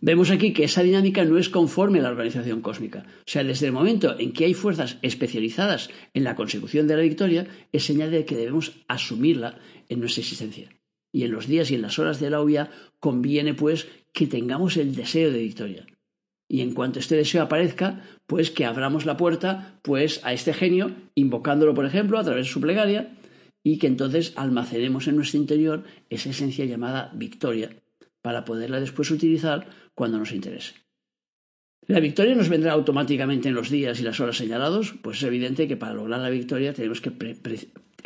Vemos 0.00 0.30
aquí 0.30 0.52
que 0.52 0.64
esa 0.64 0.82
dinámica 0.82 1.24
no 1.24 1.38
es 1.38 1.48
conforme 1.48 2.00
a 2.00 2.02
la 2.02 2.10
organización 2.10 2.60
cósmica. 2.60 3.04
O 3.20 3.30
sea, 3.30 3.42
desde 3.42 3.66
el 3.66 3.72
momento 3.72 4.18
en 4.18 4.32
que 4.32 4.44
hay 4.44 4.54
fuerzas 4.54 4.98
especializadas 5.02 5.90
en 6.14 6.24
la 6.24 6.36
consecución 6.36 6.86
de 6.86 6.96
la 6.96 7.02
victoria, 7.02 7.46
es 7.72 7.84
señal 7.84 8.10
de 8.10 8.24
que 8.24 8.36
debemos 8.36 8.72
asumirla 8.86 9.58
en 9.88 10.00
nuestra 10.00 10.20
existencia 10.20 10.68
y 11.12 11.24
en 11.24 11.32
los 11.32 11.46
días 11.46 11.70
y 11.70 11.74
en 11.74 11.82
las 11.82 11.98
horas 11.98 12.20
de 12.20 12.30
la 12.30 12.40
obvia 12.40 12.70
conviene 13.00 13.54
pues 13.54 13.88
que 14.12 14.26
tengamos 14.26 14.76
el 14.76 14.94
deseo 14.94 15.30
de 15.30 15.38
victoria. 15.38 15.86
Y 16.48 16.62
en 16.62 16.72
cuanto 16.72 16.98
este 16.98 17.16
deseo 17.16 17.42
aparezca, 17.42 18.02
pues 18.26 18.50
que 18.50 18.64
abramos 18.64 19.04
la 19.04 19.16
puerta 19.16 19.78
pues 19.82 20.20
a 20.24 20.32
este 20.32 20.54
genio, 20.54 20.92
invocándolo 21.14 21.74
por 21.74 21.84
ejemplo 21.84 22.18
a 22.18 22.24
través 22.24 22.46
de 22.46 22.52
su 22.52 22.60
plegaria, 22.60 23.14
y 23.62 23.78
que 23.78 23.86
entonces 23.86 24.32
almacenemos 24.36 25.08
en 25.08 25.16
nuestro 25.16 25.38
interior 25.38 25.84
esa 26.08 26.30
esencia 26.30 26.64
llamada 26.64 27.12
victoria, 27.14 27.70
para 28.22 28.44
poderla 28.44 28.80
después 28.80 29.10
utilizar 29.10 29.68
cuando 29.94 30.18
nos 30.18 30.32
interese. 30.32 30.74
¿La 31.86 32.00
victoria 32.00 32.34
nos 32.34 32.48
vendrá 32.48 32.72
automáticamente 32.72 33.48
en 33.48 33.54
los 33.54 33.70
días 33.70 33.98
y 34.00 34.02
las 34.02 34.20
horas 34.20 34.36
señalados? 34.36 34.94
Pues 35.02 35.18
es 35.18 35.22
evidente 35.24 35.68
que 35.68 35.76
para 35.76 35.94
lograr 35.94 36.20
la 36.20 36.30
victoria 36.30 36.74
tenemos 36.74 37.00
que 37.00 37.10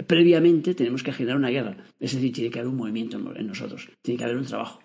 previamente 0.07 0.75
tenemos 0.75 1.03
que 1.03 1.13
generar 1.13 1.37
una 1.37 1.51
guerra. 1.51 1.77
Es 2.01 2.15
decir, 2.15 2.33
tiene 2.33 2.51
que 2.51 2.59
haber 2.59 2.71
un 2.71 2.77
movimiento 2.77 3.19
en 3.35 3.47
nosotros, 3.47 3.89
tiene 4.03 4.19
que 4.19 4.25
haber 4.25 4.37
un 4.37 4.47
trabajo. 4.47 4.81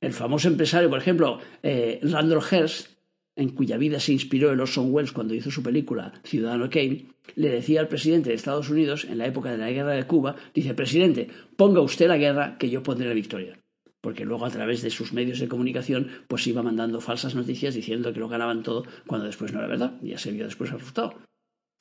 El 0.00 0.12
famoso 0.12 0.48
empresario, 0.48 0.90
por 0.90 0.98
ejemplo, 0.98 1.40
eh, 1.62 1.98
Randall 2.02 2.42
Hearst, 2.42 2.98
en 3.34 3.50
cuya 3.50 3.76
vida 3.76 4.00
se 4.00 4.12
inspiró 4.12 4.50
el 4.50 4.60
Orson 4.60 4.92
Welles 4.92 5.12
cuando 5.12 5.34
hizo 5.34 5.50
su 5.50 5.62
película 5.62 6.12
Ciudadano 6.24 6.68
Kane, 6.68 7.06
le 7.36 7.50
decía 7.50 7.80
al 7.80 7.88
presidente 7.88 8.30
de 8.30 8.34
Estados 8.34 8.68
Unidos 8.68 9.04
en 9.04 9.18
la 9.18 9.26
época 9.26 9.52
de 9.52 9.58
la 9.58 9.70
guerra 9.70 9.92
de 9.92 10.06
Cuba, 10.06 10.34
dice, 10.54 10.74
presidente, 10.74 11.28
ponga 11.56 11.80
usted 11.80 12.08
la 12.08 12.16
guerra 12.16 12.58
que 12.58 12.68
yo 12.68 12.82
pondré 12.82 13.08
la 13.08 13.14
victoria. 13.14 13.58
Porque 14.00 14.24
luego 14.24 14.44
a 14.44 14.50
través 14.50 14.82
de 14.82 14.90
sus 14.90 15.12
medios 15.12 15.40
de 15.40 15.48
comunicación 15.48 16.08
pues 16.28 16.46
iba 16.46 16.62
mandando 16.62 17.00
falsas 17.00 17.34
noticias 17.34 17.74
diciendo 17.74 18.12
que 18.12 18.20
lo 18.20 18.28
ganaban 18.28 18.62
todo 18.62 18.84
cuando 19.06 19.26
después 19.26 19.52
no 19.52 19.58
era 19.58 19.68
verdad. 19.68 19.98
Ya 20.02 20.18
se 20.18 20.30
vio 20.30 20.44
después 20.44 20.70
el 20.70 20.78
resultado. 20.78 21.14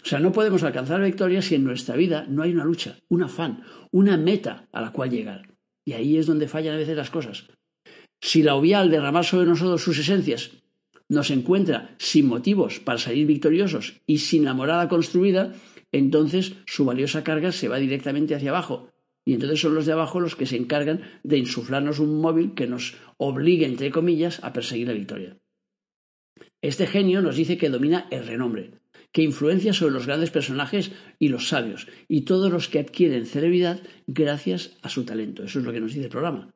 O 0.04 0.06
sea, 0.08 0.20
no 0.20 0.32
podemos 0.32 0.64
alcanzar 0.64 1.00
la 1.00 1.06
victoria 1.06 1.42
si 1.42 1.56
en 1.56 1.64
nuestra 1.64 1.96
vida 1.96 2.26
no 2.30 2.44
hay 2.44 2.54
una 2.54 2.64
lucha, 2.64 2.98
un 3.10 3.24
afán, 3.24 3.64
una 3.92 4.18
meta 4.18 4.68
a 4.72 4.82
la 4.82 4.92
cual 4.92 5.10
llegar. 5.10 5.54
Y 5.86 5.94
ahí 5.94 6.18
es 6.18 6.26
donde 6.28 6.48
fallan 6.48 6.76
a 6.76 6.78
veces 6.78 6.96
las 6.96 7.10
cosas. 7.10 7.48
Si 8.22 8.44
la 8.44 8.56
obvia 8.56 8.80
al 8.80 8.90
derramar 8.90 9.26
sobre 9.26 9.48
nosotros 9.48 9.82
sus 9.82 10.00
esencias 10.00 10.52
nos 11.10 11.32
encuentra 11.32 11.96
sin 11.98 12.28
motivos 12.28 12.80
para 12.80 12.98
salir 12.98 13.28
victoriosos 13.28 14.02
y 14.06 14.20
sin 14.20 14.44
la 14.44 14.54
morada 14.54 14.90
construida, 14.90 15.54
entonces 15.92 16.54
su 16.66 16.86
valiosa 16.86 17.24
carga 17.24 17.52
se 17.52 17.68
va 17.68 17.78
directamente 17.78 18.36
hacia 18.36 18.50
abajo. 18.50 18.90
Y 19.26 19.34
entonces 19.34 19.60
son 19.60 19.76
los 19.76 19.86
de 19.86 19.94
abajo 19.94 20.20
los 20.20 20.36
que 20.36 20.46
se 20.46 20.56
encargan 20.56 21.02
de 21.24 21.38
insuflarnos 21.38 22.00
un 22.00 22.22
móvil 22.22 22.54
que 22.54 22.68
nos 22.68 22.96
obligue, 23.18 23.66
entre 23.66 23.92
comillas, 23.92 24.44
a 24.44 24.54
perseguir 24.54 24.88
la 24.88 24.94
victoria. 24.94 25.38
Este 26.62 26.88
genio 26.88 27.22
nos 27.22 27.36
dice 27.36 27.58
que 27.58 27.70
domina 27.70 28.08
el 28.10 28.26
renombre, 28.26 28.72
que 29.12 29.24
influencia 29.24 29.74
sobre 29.74 29.94
los 29.94 30.06
grandes 30.06 30.32
personajes 30.32 30.92
y 31.20 31.30
los 31.30 31.50
sabios, 31.50 31.88
y 32.08 32.22
todos 32.22 32.52
los 32.52 32.68
que 32.68 32.80
adquieren 32.80 33.26
celebridad 33.26 33.82
gracias 34.06 34.78
a 34.82 34.90
su 34.90 35.06
talento. 35.06 35.44
Eso 35.44 35.60
es 35.60 35.66
lo 35.66 35.72
que 35.72 35.80
nos 35.80 35.94
dice 35.94 36.06
el 36.06 36.12
programa. 36.12 36.54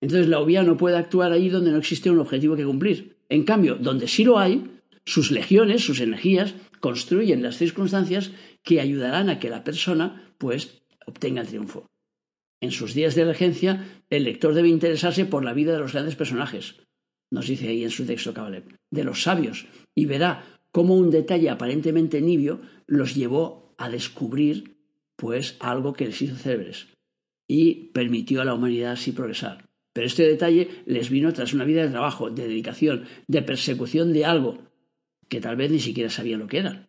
Entonces 0.00 0.28
la 0.28 0.40
obvia 0.40 0.62
no 0.62 0.76
puede 0.76 0.96
actuar 0.96 1.32
ahí 1.32 1.48
donde 1.48 1.72
no 1.72 1.78
existe 1.78 2.10
un 2.10 2.18
objetivo 2.18 2.56
que 2.56 2.64
cumplir. 2.64 3.16
En 3.28 3.44
cambio, 3.44 3.76
donde 3.76 4.08
sí 4.08 4.24
lo 4.24 4.38
hay, 4.38 4.64
sus 5.04 5.30
legiones, 5.30 5.84
sus 5.84 6.00
energías, 6.00 6.54
construyen 6.80 7.42
las 7.42 7.56
circunstancias 7.56 8.32
que 8.62 8.80
ayudarán 8.80 9.28
a 9.28 9.38
que 9.38 9.50
la 9.50 9.64
persona, 9.64 10.32
pues, 10.38 10.82
obtenga 11.06 11.42
el 11.42 11.48
triunfo. 11.48 11.86
En 12.62 12.70
sus 12.70 12.94
días 12.94 13.14
de 13.14 13.24
regencia, 13.24 13.84
el 14.10 14.24
lector 14.24 14.54
debe 14.54 14.68
interesarse 14.68 15.24
por 15.24 15.44
la 15.44 15.54
vida 15.54 15.72
de 15.72 15.78
los 15.78 15.92
grandes 15.92 16.16
personajes, 16.16 16.76
nos 17.30 17.46
dice 17.46 17.68
ahí 17.68 17.84
en 17.84 17.90
su 17.90 18.04
texto 18.04 18.34
Kabalev, 18.34 18.64
de 18.90 19.04
los 19.04 19.22
sabios, 19.22 19.66
y 19.94 20.06
verá 20.06 20.59
cómo 20.72 20.96
un 20.96 21.10
detalle 21.10 21.50
aparentemente 21.50 22.20
nibio 22.20 22.60
los 22.86 23.14
llevó 23.14 23.74
a 23.78 23.88
descubrir, 23.88 24.76
pues, 25.16 25.56
algo 25.60 25.92
que 25.92 26.06
les 26.06 26.20
hizo 26.22 26.36
célebres 26.36 26.88
y 27.46 27.90
permitió 27.92 28.40
a 28.40 28.44
la 28.44 28.54
humanidad 28.54 28.92
así 28.92 29.10
progresar. 29.10 29.68
Pero 29.92 30.06
este 30.06 30.22
detalle 30.22 30.68
les 30.86 31.10
vino 31.10 31.32
tras 31.32 31.52
una 31.52 31.64
vida 31.64 31.82
de 31.82 31.90
trabajo, 31.90 32.30
de 32.30 32.46
dedicación, 32.46 33.06
de 33.26 33.42
persecución 33.42 34.12
de 34.12 34.24
algo 34.24 34.58
que 35.28 35.40
tal 35.40 35.56
vez 35.56 35.70
ni 35.70 35.80
siquiera 35.80 36.10
sabían 36.10 36.40
lo 36.40 36.46
que 36.46 36.58
era. 36.58 36.88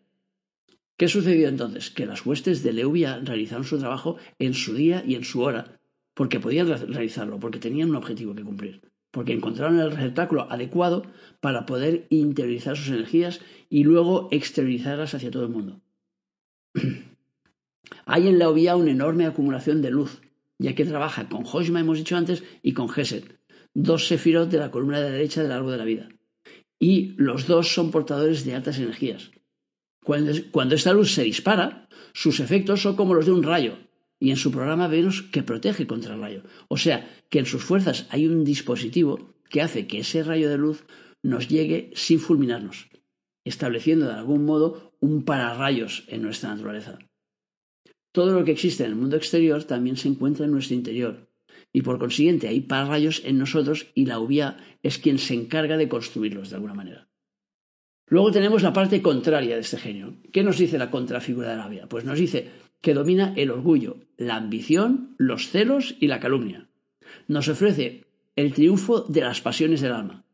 ¿Qué 0.98 1.08
sucedió 1.08 1.48
entonces? 1.48 1.90
Que 1.90 2.06
las 2.06 2.24
huestes 2.26 2.62
de 2.62 2.74
Leuvia 2.74 3.20
realizaron 3.24 3.64
su 3.64 3.80
trabajo 3.80 4.18
en 4.38 4.54
su 4.54 4.76
día 4.76 5.04
y 5.04 5.16
en 5.16 5.24
su 5.24 5.42
hora, 5.42 5.80
porque 6.14 6.40
podían 6.40 6.68
realizarlo, 6.68 7.40
porque 7.40 7.58
tenían 7.58 7.90
un 7.90 7.96
objetivo 7.96 8.36
que 8.36 8.44
cumplir, 8.44 8.82
porque 9.12 9.34
encontraron 9.34 9.80
el 9.80 9.92
receptáculo 9.92 10.50
adecuado 10.50 11.04
para 11.40 11.66
poder 11.66 12.08
interiorizar 12.10 12.78
sus 12.78 12.90
energías 12.90 13.42
y 13.70 13.84
luego 13.84 14.30
exteriorizarlas 14.32 15.14
hacia 15.14 15.32
todo 15.32 15.44
el 15.44 15.50
mundo. 15.50 15.82
Hay 18.06 18.28
en 18.28 18.40
Leuvia 18.40 18.76
una 18.76 18.92
enorme 18.92 19.26
acumulación 19.26 19.82
de 19.82 19.92
luz, 19.92 20.22
ya 20.58 20.76
que 20.76 20.86
trabaja 20.86 21.28
con 21.28 21.44
Hoshima, 21.46 21.82
hemos 21.82 21.98
dicho 21.98 22.16
antes, 22.16 22.44
y 22.62 22.74
con 22.74 22.90
Geset, 22.90 23.40
dos 23.74 24.08
sefirot 24.08 24.50
de 24.50 24.58
la 24.58 24.72
columna 24.72 25.02
de 25.02 25.12
derecha 25.12 25.44
del 25.44 25.52
árbol 25.52 25.72
de 25.74 25.78
la 25.78 25.86
vida. 25.86 26.10
Y 26.80 27.14
los 27.18 27.48
dos 27.48 27.74
son 27.74 27.92
portadores 27.92 28.46
de 28.46 28.56
altas 28.56 28.80
energías. 28.80 29.32
Cuando 30.04 30.76
esta 30.76 30.94
luz 30.94 31.14
se 31.14 31.24
dispara, 31.24 31.88
sus 32.14 32.40
efectos 32.40 32.82
son 32.82 32.96
como 32.96 33.14
los 33.14 33.26
de 33.26 33.32
un 33.34 33.44
rayo, 33.44 33.78
y 34.22 34.30
en 34.30 34.38
su 34.38 34.52
programa 34.52 34.88
vemos 34.88 35.24
que 35.24 35.42
protege 35.42 35.88
contra 35.88 36.14
el 36.14 36.22
rayo. 36.22 36.44
O 36.68 36.78
sea, 36.78 37.10
que 37.30 37.40
en 37.40 37.48
sus 37.48 37.64
fuerzas 37.64 38.06
hay 38.12 38.28
un 38.28 38.44
dispositivo 38.46 39.34
que 39.50 39.62
hace 39.62 39.88
que 39.88 40.00
ese 40.00 40.24
rayo 40.24 40.48
de 40.48 40.60
luz 40.60 40.86
nos 41.24 41.50
llegue 41.50 41.92
sin 41.96 42.20
fulminarnos, 42.20 42.88
estableciendo 43.44 44.06
de 44.06 44.14
algún 44.14 44.46
modo 44.46 44.96
un 45.00 45.26
pararrayos 45.26 46.06
en 46.08 46.22
nuestra 46.22 46.54
naturaleza. 46.54 47.00
Todo 48.12 48.34
lo 48.38 48.46
que 48.46 48.52
existe 48.52 48.84
en 48.84 48.92
el 48.92 48.96
mundo 48.96 49.18
exterior 49.18 49.64
también 49.64 49.98
se 49.98 50.08
encuentra 50.08 50.46
en 50.46 50.52
nuestro 50.52 50.76
interior, 50.76 51.28
y 51.74 51.82
por 51.82 51.98
consiguiente 51.98 52.48
hay 52.48 52.62
pararrayos 52.62 53.24
en 53.26 53.40
nosotros 53.40 53.88
y 53.96 54.06
la 54.06 54.20
UBIA 54.20 54.58
es 54.84 55.00
quien 55.00 55.18
se 55.18 55.34
encarga 55.34 55.78
de 55.78 55.90
construirlos 55.90 56.52
de 56.52 56.58
alguna 56.58 56.76
manera. 56.76 57.10
Luego 58.06 58.32
tenemos 58.32 58.62
la 58.62 58.74
parte 58.74 59.02
contraria 59.02 59.56
de 59.56 59.62
este 59.62 59.78
genio. 59.78 60.18
¿Qué 60.32 60.44
nos 60.44 60.60
dice 60.60 60.78
la 60.78 60.92
contrafigura 60.92 61.52
de 61.52 61.58
la 61.58 61.68
UBIA? 61.68 61.88
Pues 61.88 62.06
nos 62.06 62.20
dice 62.20 62.50
que 62.82 62.94
domina 62.94 63.34
el 63.38 63.52
orgullo, 63.52 63.98
la 64.18 64.36
ambición, 64.36 65.16
los 65.18 65.50
celos 65.50 65.96
y 66.00 66.08
la 66.08 66.20
calumnia. 66.20 66.68
Nos 67.28 67.48
ofrece 67.48 68.06
el 68.36 68.54
triunfo 68.54 69.02
de 69.02 69.22
las 69.22 69.42
pasiones 69.42 69.82
del 69.82 69.94
alma. 69.94 70.26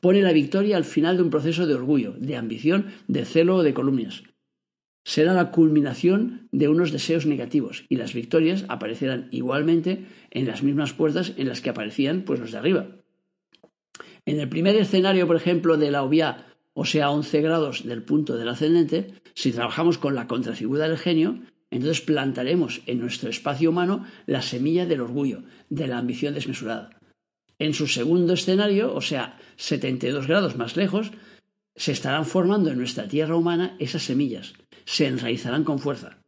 Pone 0.00 0.22
la 0.22 0.32
victoria 0.32 0.76
al 0.76 0.84
final 0.84 1.16
de 1.16 1.22
un 1.22 1.30
proceso 1.30 1.66
de 1.66 1.74
orgullo, 1.74 2.14
de 2.18 2.36
ambición, 2.36 2.92
de 3.08 3.24
celo 3.24 3.56
o 3.56 3.62
de 3.62 3.74
calumnias 3.74 4.22
será 5.06 5.34
la 5.34 5.52
culminación 5.52 6.48
de 6.50 6.66
unos 6.66 6.90
deseos 6.90 7.26
negativos 7.26 7.84
y 7.88 7.94
las 7.94 8.12
victorias 8.12 8.64
aparecerán 8.68 9.28
igualmente 9.30 10.04
en 10.32 10.48
las 10.48 10.64
mismas 10.64 10.94
puertas 10.94 11.32
en 11.36 11.46
las 11.46 11.60
que 11.60 11.70
aparecían 11.70 12.22
pues 12.22 12.40
los 12.40 12.50
de 12.50 12.58
arriba. 12.58 12.88
En 14.26 14.40
el 14.40 14.48
primer 14.48 14.74
escenario, 14.74 15.28
por 15.28 15.36
ejemplo, 15.36 15.76
de 15.76 15.92
la 15.92 16.02
obvia, 16.02 16.46
o 16.74 16.84
sea, 16.84 17.10
11 17.10 17.40
grados 17.40 17.86
del 17.86 18.02
punto 18.02 18.36
del 18.36 18.48
ascendente, 18.48 19.12
si 19.34 19.52
trabajamos 19.52 19.96
con 19.96 20.16
la 20.16 20.26
contrafigura 20.26 20.88
del 20.88 20.98
genio, 20.98 21.38
entonces 21.70 22.00
plantaremos 22.00 22.82
en 22.86 23.00
nuestro 23.00 23.28
espacio 23.28 23.70
humano 23.70 24.06
la 24.26 24.42
semilla 24.42 24.86
del 24.86 25.00
orgullo, 25.00 25.42
de 25.68 25.86
la 25.86 25.98
ambición 25.98 26.34
desmesurada. 26.34 26.90
En 27.58 27.74
su 27.74 27.86
segundo 27.86 28.34
escenario, 28.34 28.94
o 28.94 29.00
sea, 29.00 29.38
72 29.56 30.26
grados 30.26 30.56
más 30.56 30.76
lejos, 30.76 31.10
se 31.74 31.92
estarán 31.92 32.24
formando 32.26 32.70
en 32.70 32.78
nuestra 32.78 33.08
tierra 33.08 33.36
humana 33.36 33.76
esas 33.78 34.02
semillas, 34.02 34.54
se 34.84 35.06
enraizarán 35.06 35.64
con 35.64 35.78
fuerza. 35.78 36.18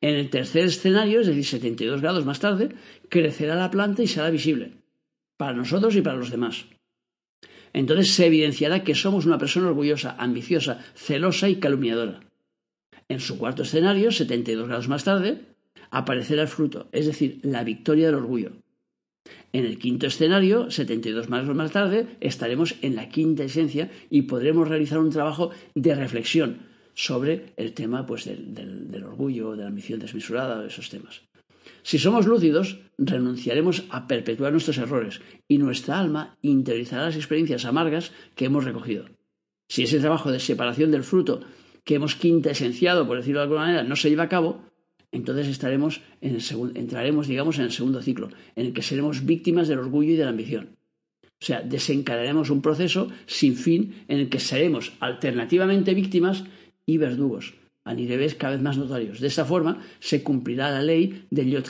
En 0.00 0.14
el 0.14 0.30
tercer 0.30 0.64
escenario, 0.64 1.20
es 1.20 1.26
decir, 1.26 1.44
72 1.44 2.00
grados 2.00 2.24
más 2.24 2.40
tarde, 2.40 2.74
crecerá 3.08 3.54
la 3.54 3.70
planta 3.70 4.02
y 4.02 4.06
será 4.06 4.30
visible, 4.30 4.72
para 5.36 5.54
nosotros 5.54 5.96
y 5.96 6.02
para 6.02 6.16
los 6.16 6.30
demás. 6.30 6.66
Entonces 7.72 8.12
se 8.12 8.26
evidenciará 8.26 8.82
que 8.82 8.94
somos 8.94 9.26
una 9.26 9.38
persona 9.38 9.68
orgullosa, 9.68 10.16
ambiciosa, 10.18 10.84
celosa 10.94 11.48
y 11.48 11.56
calumniadora. 11.56 12.20
En 13.10 13.18
su 13.18 13.38
cuarto 13.38 13.64
escenario, 13.64 14.12
72 14.12 14.68
grados 14.68 14.88
más 14.88 15.02
tarde, 15.02 15.40
aparecerá 15.90 16.42
el 16.42 16.48
fruto, 16.48 16.88
es 16.92 17.06
decir, 17.06 17.40
la 17.42 17.64
victoria 17.64 18.06
del 18.06 18.14
orgullo. 18.14 18.52
En 19.52 19.66
el 19.66 19.80
quinto 19.80 20.06
escenario, 20.06 20.70
72 20.70 21.26
grados 21.26 21.56
más 21.56 21.72
tarde, 21.72 22.06
estaremos 22.20 22.76
en 22.82 22.94
la 22.94 23.08
quinta 23.08 23.42
esencia 23.42 23.90
y 24.10 24.22
podremos 24.22 24.68
realizar 24.68 25.00
un 25.00 25.10
trabajo 25.10 25.50
de 25.74 25.96
reflexión, 25.96 26.70
sobre 26.94 27.46
el 27.56 27.72
tema 27.72 28.06
pues, 28.06 28.26
del, 28.26 29.04
orgullo, 29.04 29.56
de 29.56 29.62
la 29.62 29.68
ambición 29.68 29.98
desmesurada, 29.98 30.60
de 30.60 30.68
esos 30.68 30.88
temas. 30.88 31.22
Si 31.82 31.98
somos 31.98 32.26
lúcidos, 32.26 32.78
renunciaremos 32.96 33.86
a 33.90 34.06
perpetuar 34.06 34.52
nuestros 34.52 34.78
errores 34.78 35.20
y 35.48 35.58
nuestra 35.58 35.98
alma 35.98 36.36
interiorizará 36.42 37.06
las 37.06 37.16
experiencias 37.16 37.64
amargas 37.64 38.12
que 38.36 38.44
hemos 38.44 38.64
recogido. 38.64 39.06
Si 39.68 39.82
ese 39.84 39.98
trabajo 39.98 40.30
de 40.30 40.40
separación 40.40 40.90
del 40.90 41.04
fruto 41.04 41.40
que 41.84 41.94
hemos 41.94 42.14
quintesenciado, 42.14 43.06
por 43.06 43.16
decirlo 43.16 43.40
de 43.40 43.44
alguna 43.44 43.60
manera, 43.62 43.82
no 43.82 43.96
se 43.96 44.10
lleva 44.10 44.24
a 44.24 44.28
cabo, 44.28 44.62
entonces 45.12 45.48
estaremos 45.48 46.02
en 46.20 46.36
el 46.36 46.76
entraremos, 46.76 47.26
digamos, 47.26 47.58
en 47.58 47.64
el 47.64 47.72
segundo 47.72 48.00
ciclo, 48.02 48.28
en 48.54 48.66
el 48.66 48.72
que 48.72 48.82
seremos 48.82 49.24
víctimas 49.24 49.68
del 49.68 49.80
orgullo 49.80 50.12
y 50.12 50.16
de 50.16 50.24
la 50.24 50.30
ambición. 50.30 50.76
O 51.22 51.44
sea, 51.44 51.62
desencadenaremos 51.62 52.50
un 52.50 52.60
proceso 52.60 53.08
sin 53.26 53.56
fin 53.56 54.04
en 54.08 54.18
el 54.18 54.28
que 54.28 54.40
seremos 54.40 54.92
alternativamente 55.00 55.94
víctimas 55.94 56.44
y 56.84 56.98
verdugos, 56.98 57.54
a 57.84 57.94
niveles 57.94 58.34
cada 58.34 58.52
vez 58.52 58.62
más 58.62 58.76
notorios. 58.76 59.20
De 59.20 59.28
esta 59.28 59.44
forma 59.44 59.80
se 60.00 60.22
cumplirá 60.22 60.70
la 60.70 60.82
ley 60.82 61.26
del 61.30 61.50
Yod 61.50 61.64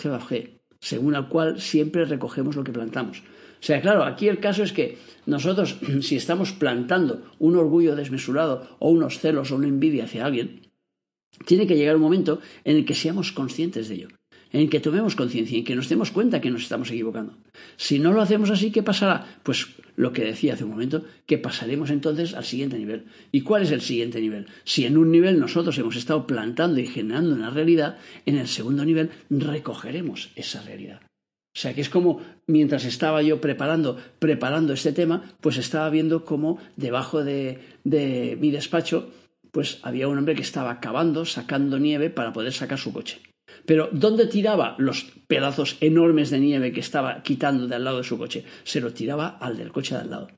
según 0.81 1.13
la 1.13 1.29
cual 1.29 1.61
siempre 1.61 2.05
recogemos 2.05 2.57
lo 2.57 2.65
que 2.65 2.73
plantamos. 2.73 3.23
O 3.61 3.63
sea, 3.63 3.81
claro, 3.81 4.05
aquí 4.05 4.29
el 4.29 4.41
caso 4.41 4.63
es 4.63 4.73
que 4.73 4.99
nosotros, 5.27 5.77
si 6.01 6.17
estamos 6.17 6.53
plantando 6.53 7.23
un 7.39 7.57
orgullo 7.57 7.97
desmesurado 7.97 8.77
o 8.79 8.91
unos 8.91 9.19
celos 9.19 9.53
o 9.53 9.57
una 9.57 9.69
envidia 9.69 10.05
hacia 10.05 10.25
alguien, 10.25 10.63
tiene 11.47 11.67
que 11.67 11.77
llegar 11.77 11.97
un 11.97 12.03
momento 12.03 12.41
en 12.65 12.77
el 12.77 12.85
que 12.85 12.95
seamos 12.95 13.33
conscientes 13.33 13.89
de 13.89 13.95
ello 13.95 14.09
en 14.53 14.69
que 14.69 14.81
tomemos 14.81 15.15
conciencia, 15.15 15.57
en 15.57 15.65
que 15.65 15.77
nos 15.77 15.89
demos 15.89 16.11
cuenta 16.11 16.41
que 16.41 16.51
nos 16.51 16.63
estamos 16.63 16.91
equivocando. 16.91 17.37
Si 17.77 17.99
no 17.99 18.13
lo 18.13 18.21
hacemos 18.21 18.51
así, 18.51 18.71
¿qué 18.71 18.83
pasará? 18.83 19.27
Pues 19.43 19.69
lo 19.97 20.13
que 20.13 20.25
decía 20.25 20.55
hace 20.55 20.65
un 20.65 20.71
momento, 20.71 21.05
que 21.27 21.39
pasaremos 21.39 21.91
entonces 21.91 22.35
al 22.35 22.45
siguiente 22.45 22.79
nivel. 22.79 23.05
¿Y 23.33 23.43
cuál 23.43 23.63
es 23.63 23.71
el 23.71 23.81
siguiente 23.81 24.21
nivel? 24.21 24.47
Si 24.65 24.85
en 24.87 24.97
un 24.97 25.11
nivel 25.11 25.39
nosotros 25.39 25.79
hemos 25.79 25.97
estado 25.97 26.27
plantando 26.27 26.81
y 26.81 26.87
generando 26.87 27.35
una 27.35 27.51
realidad, 27.51 27.99
en 28.27 28.39
el 28.39 28.49
segundo 28.49 28.85
nivel 28.85 29.11
recogeremos 29.31 30.31
esa 30.37 30.63
realidad. 30.63 31.01
O 31.55 31.59
sea 31.59 31.75
que 31.75 31.81
es 31.81 31.91
como 31.91 32.21
mientras 32.47 32.85
estaba 32.85 33.23
yo 33.23 33.41
preparando, 33.41 33.97
preparando 34.19 34.73
este 34.73 34.93
tema, 34.93 35.25
pues 35.41 35.57
estaba 35.57 35.91
viendo 35.91 36.25
cómo 36.25 36.59
debajo 36.77 37.25
de, 37.25 37.59
de 37.83 38.39
mi 38.41 38.51
despacho, 38.51 39.11
pues 39.51 39.81
había 39.83 40.09
un 40.09 40.19
hombre 40.19 40.37
que 40.37 40.43
estaba 40.43 40.81
cavando, 40.81 41.25
sacando 41.25 41.79
nieve 41.79 42.09
para 42.09 42.33
poder 42.33 42.53
sacar 42.53 42.79
su 42.79 42.93
coche. 42.93 43.21
Pero 43.67 43.89
¿dónde 43.93 44.27
tiraba 44.27 44.77
los 44.79 45.05
pedazos 45.27 45.77
enormes 45.81 46.31
de 46.31 46.39
nieve 46.39 46.73
que 46.73 46.81
estaba 46.81 47.23
quitando 47.23 47.67
de 47.67 47.75
al 47.75 47.85
lado 47.85 47.99
de 47.99 48.05
su 48.05 48.17
coche? 48.17 48.45
Se 48.63 48.81
lo 48.81 48.93
tiraba 48.93 49.39
al 49.41 49.57
del 49.57 49.73
coche 49.73 49.95
de 49.95 50.03
al 50.03 50.11
lado. 50.11 50.29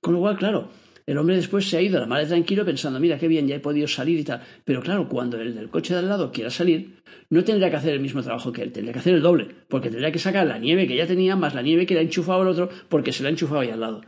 Con 0.00 0.14
lo 0.14 0.20
cual, 0.20 0.38
claro, 0.38 0.70
el 1.08 1.16
hombre 1.16 1.36
después 1.36 1.66
se 1.66 1.78
ha 1.78 1.80
ido 1.80 1.96
a 1.96 2.00
la 2.00 2.06
madre 2.06 2.26
tranquilo 2.26 2.66
pensando, 2.66 3.00
mira 3.00 3.18
qué 3.18 3.28
bien, 3.28 3.48
ya 3.48 3.56
he 3.56 3.60
podido 3.60 3.88
salir 3.88 4.18
y 4.18 4.24
tal. 4.24 4.42
Pero 4.62 4.82
claro, 4.82 5.08
cuando 5.08 5.40
el 5.40 5.54
del 5.54 5.70
coche 5.70 5.94
de 5.94 6.00
al 6.00 6.08
lado 6.10 6.30
quiera 6.30 6.50
salir, 6.50 6.96
no 7.30 7.42
tendría 7.44 7.70
que 7.70 7.76
hacer 7.76 7.94
el 7.94 8.00
mismo 8.00 8.22
trabajo 8.22 8.52
que 8.52 8.60
él, 8.60 8.72
tendría 8.72 8.92
que 8.92 8.98
hacer 8.98 9.14
el 9.14 9.22
doble, 9.22 9.48
porque 9.68 9.88
tendría 9.88 10.12
que 10.12 10.18
sacar 10.18 10.46
la 10.46 10.58
nieve 10.58 10.86
que 10.86 10.96
ya 10.96 11.06
tenía 11.06 11.34
más 11.34 11.54
la 11.54 11.62
nieve 11.62 11.86
que 11.86 11.94
le 11.94 12.00
ha 12.00 12.02
enchufado 12.02 12.42
el 12.42 12.48
otro 12.48 12.68
porque 12.90 13.14
se 13.14 13.22
la 13.22 13.30
ha 13.30 13.32
enchufado 13.32 13.60
ahí 13.60 13.70
al 13.70 13.80
lado. 13.80 14.02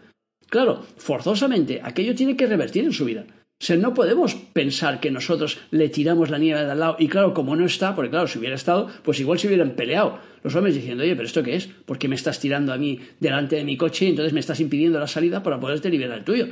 Claro, 0.51 0.85
forzosamente, 0.99 1.81
aquello 1.83 2.15
tiene 2.15 2.37
que 2.37 2.47
revertir 2.47 2.85
en 2.85 2.93
su 2.93 3.07
vida. 3.07 3.25
O 3.33 3.65
sea, 3.65 3.79
no 3.79 3.95
podemos 3.95 4.35
pensar 4.35 5.01
que 5.01 5.11
nosotros 5.11 5.57
le 5.71 5.89
tiramos 5.89 6.29
la 6.29 6.37
nieve 6.37 6.63
de 6.63 6.71
al 6.71 6.81
lado 6.81 6.97
y 6.99 7.09
claro, 7.09 7.33
como 7.33 7.57
no 7.57 7.65
está, 7.65 7.95
porque 7.95 8.11
claro, 8.11 8.29
si 8.29 8.39
hubiera 8.39 8.57
estado, 8.57 8.91
pues 9.03 9.19
igual 9.21 9.39
se 9.39 9.47
hubieran 9.47 9.71
peleado 9.71 10.19
los 10.43 10.55
hombres 10.55 10.75
diciendo, 10.75 11.03
oye, 11.03 11.17
pero 11.17 11.27
¿esto 11.27 11.43
qué 11.43 11.57
es? 11.57 11.67
¿Por 11.67 11.99
qué 11.99 12.09
me 12.09 12.15
estás 12.15 12.41
tirando 12.41 12.75
a 12.75 12.77
mí 12.77 13.01
delante 13.21 13.57
de 13.57 13.65
mi 13.65 13.79
coche 13.79 14.05
y 14.05 14.11
entonces 14.11 14.35
me 14.35 14.41
estás 14.41 14.61
impidiendo 14.61 14.99
la 14.99 15.07
salida 15.07 15.43
para 15.43 15.59
poderte 15.59 15.89
liberar 15.89 16.19
el 16.19 16.25
tuyo? 16.25 16.49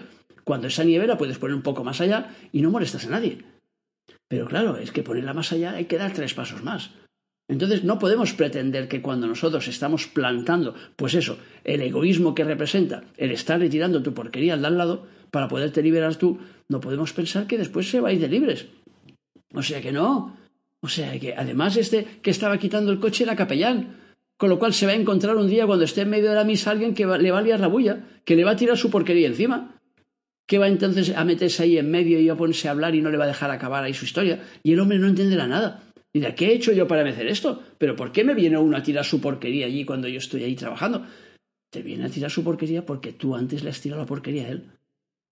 Cuando 0.49 0.69
esa 0.69 0.83
nieve 0.83 1.07
la 1.07 1.19
puedes 1.19 1.37
poner 1.37 1.55
un 1.55 1.61
poco 1.61 1.85
más 1.85 2.01
allá 2.01 2.35
y 2.53 2.63
no 2.63 2.71
molestas 2.71 3.05
a 3.05 3.11
nadie. 3.11 3.45
Pero 4.29 4.47
claro, 4.47 4.79
es 4.79 4.93
que 4.93 5.03
ponerla 5.03 5.35
más 5.35 5.53
allá 5.53 5.73
hay 5.73 5.85
que 5.85 5.99
dar 5.99 6.15
tres 6.15 6.33
pasos 6.33 6.63
más. 6.63 6.93
Entonces 7.51 7.85
no 7.85 7.99
podemos 7.99 8.33
pretender 8.33 8.89
que 8.89 9.03
cuando 9.03 9.27
nosotros 9.27 9.69
estamos 9.69 10.07
plantando, 10.07 10.75
pues 10.97 11.13
eso, 11.13 11.37
el 11.65 11.83
egoísmo 11.83 12.35
que 12.35 12.45
representa 12.45 13.05
el 13.19 13.31
estar 13.31 13.61
retirando 13.61 14.03
tu 14.03 14.15
porquería 14.15 14.55
al 14.55 14.63
de 14.63 14.69
al 14.69 14.79
lado 14.79 15.07
para 15.31 15.49
poderte 15.49 15.83
liberar 15.83 16.17
tú, 16.17 16.39
no 16.71 16.81
podemos 16.81 17.13
pensar 17.13 17.47
que 17.47 17.59
después 17.59 17.91
se 17.91 18.01
va 18.01 18.09
a 18.09 18.13
ir 18.15 18.21
de 18.21 18.29
libres. 18.29 18.69
O 19.53 19.63
sea 19.63 19.83
que 19.83 19.93
no. 19.93 20.35
O 20.81 20.89
sea 20.89 21.21
que 21.21 21.35
además 21.35 21.77
este 21.77 22.07
que 22.23 22.31
estaba 22.31 22.57
quitando 22.57 22.91
el 22.91 23.01
coche 23.01 23.25
era 23.25 23.37
capellán. 23.37 23.99
Con 24.39 24.49
lo 24.49 24.59
cual 24.59 24.73
se 24.73 24.87
va 24.87 24.93
a 24.93 24.95
encontrar 24.95 25.37
un 25.37 25.51
día 25.51 25.67
cuando 25.67 25.85
esté 25.85 26.03
en 26.03 26.11
medio 26.11 26.31
de 26.31 26.37
la 26.37 26.45
misa 26.45 26.71
alguien 26.71 26.95
que 26.95 27.05
le 27.05 27.31
va 27.33 27.39
a 27.39 27.43
liar 27.43 27.61
la 27.61 27.67
bulla, 27.67 28.07
que 28.25 28.35
le 28.35 28.45
va 28.45 28.53
a 28.53 28.57
tirar 28.57 28.79
su 28.79 28.89
porquería 28.89 29.27
encima. 29.27 29.78
Que 30.49 30.59
va 30.59 30.67
entonces 30.67 31.15
a 31.15 31.25
meterse 31.25 31.63
ahí 31.63 31.77
en 31.77 31.91
medio 31.91 32.19
y 32.19 32.29
a 32.29 32.35
ponerse 32.35 32.69
a 32.69 32.71
hablar 32.71 32.95
y 32.95 33.03
no 33.03 33.11
le 33.11 33.19
va 33.19 33.25
a 33.25 33.29
dejar 33.29 33.51
acabar 33.51 33.85
ahí 33.85 33.93
su 33.93 34.07
historia. 34.07 34.43
Y 34.63 34.73
el 34.73 34.81
hombre 34.81 34.99
no 34.99 35.07
entenderá 35.07 35.47
nada. 35.47 35.83
Dirá, 36.13 36.35
¿qué 36.35 36.47
he 36.47 36.55
hecho 36.55 36.73
yo 36.73 36.89
para 36.89 37.05
merecer 37.05 37.27
esto? 37.27 37.63
¿Pero 37.77 37.95
por 37.95 38.13
qué 38.13 38.25
me 38.25 38.35
viene 38.35 38.57
uno 38.57 38.77
a 38.77 38.83
tirar 38.83 39.05
su 39.05 39.21
porquería 39.21 39.67
allí 39.67 39.85
cuando 39.85 40.09
yo 40.09 40.19
estoy 40.19 40.43
ahí 40.45 40.55
trabajando? 40.55 41.07
Te 41.71 41.83
viene 41.83 42.07
a 42.07 42.09
tirar 42.09 42.31
su 42.31 42.43
porquería 42.43 42.87
porque 42.87 43.13
tú 43.13 43.37
antes 43.37 43.63
le 43.63 43.69
has 43.69 43.81
tirado 43.81 44.01
la 44.01 44.07
porquería 44.07 44.47
a 44.47 44.49
él. 44.49 44.65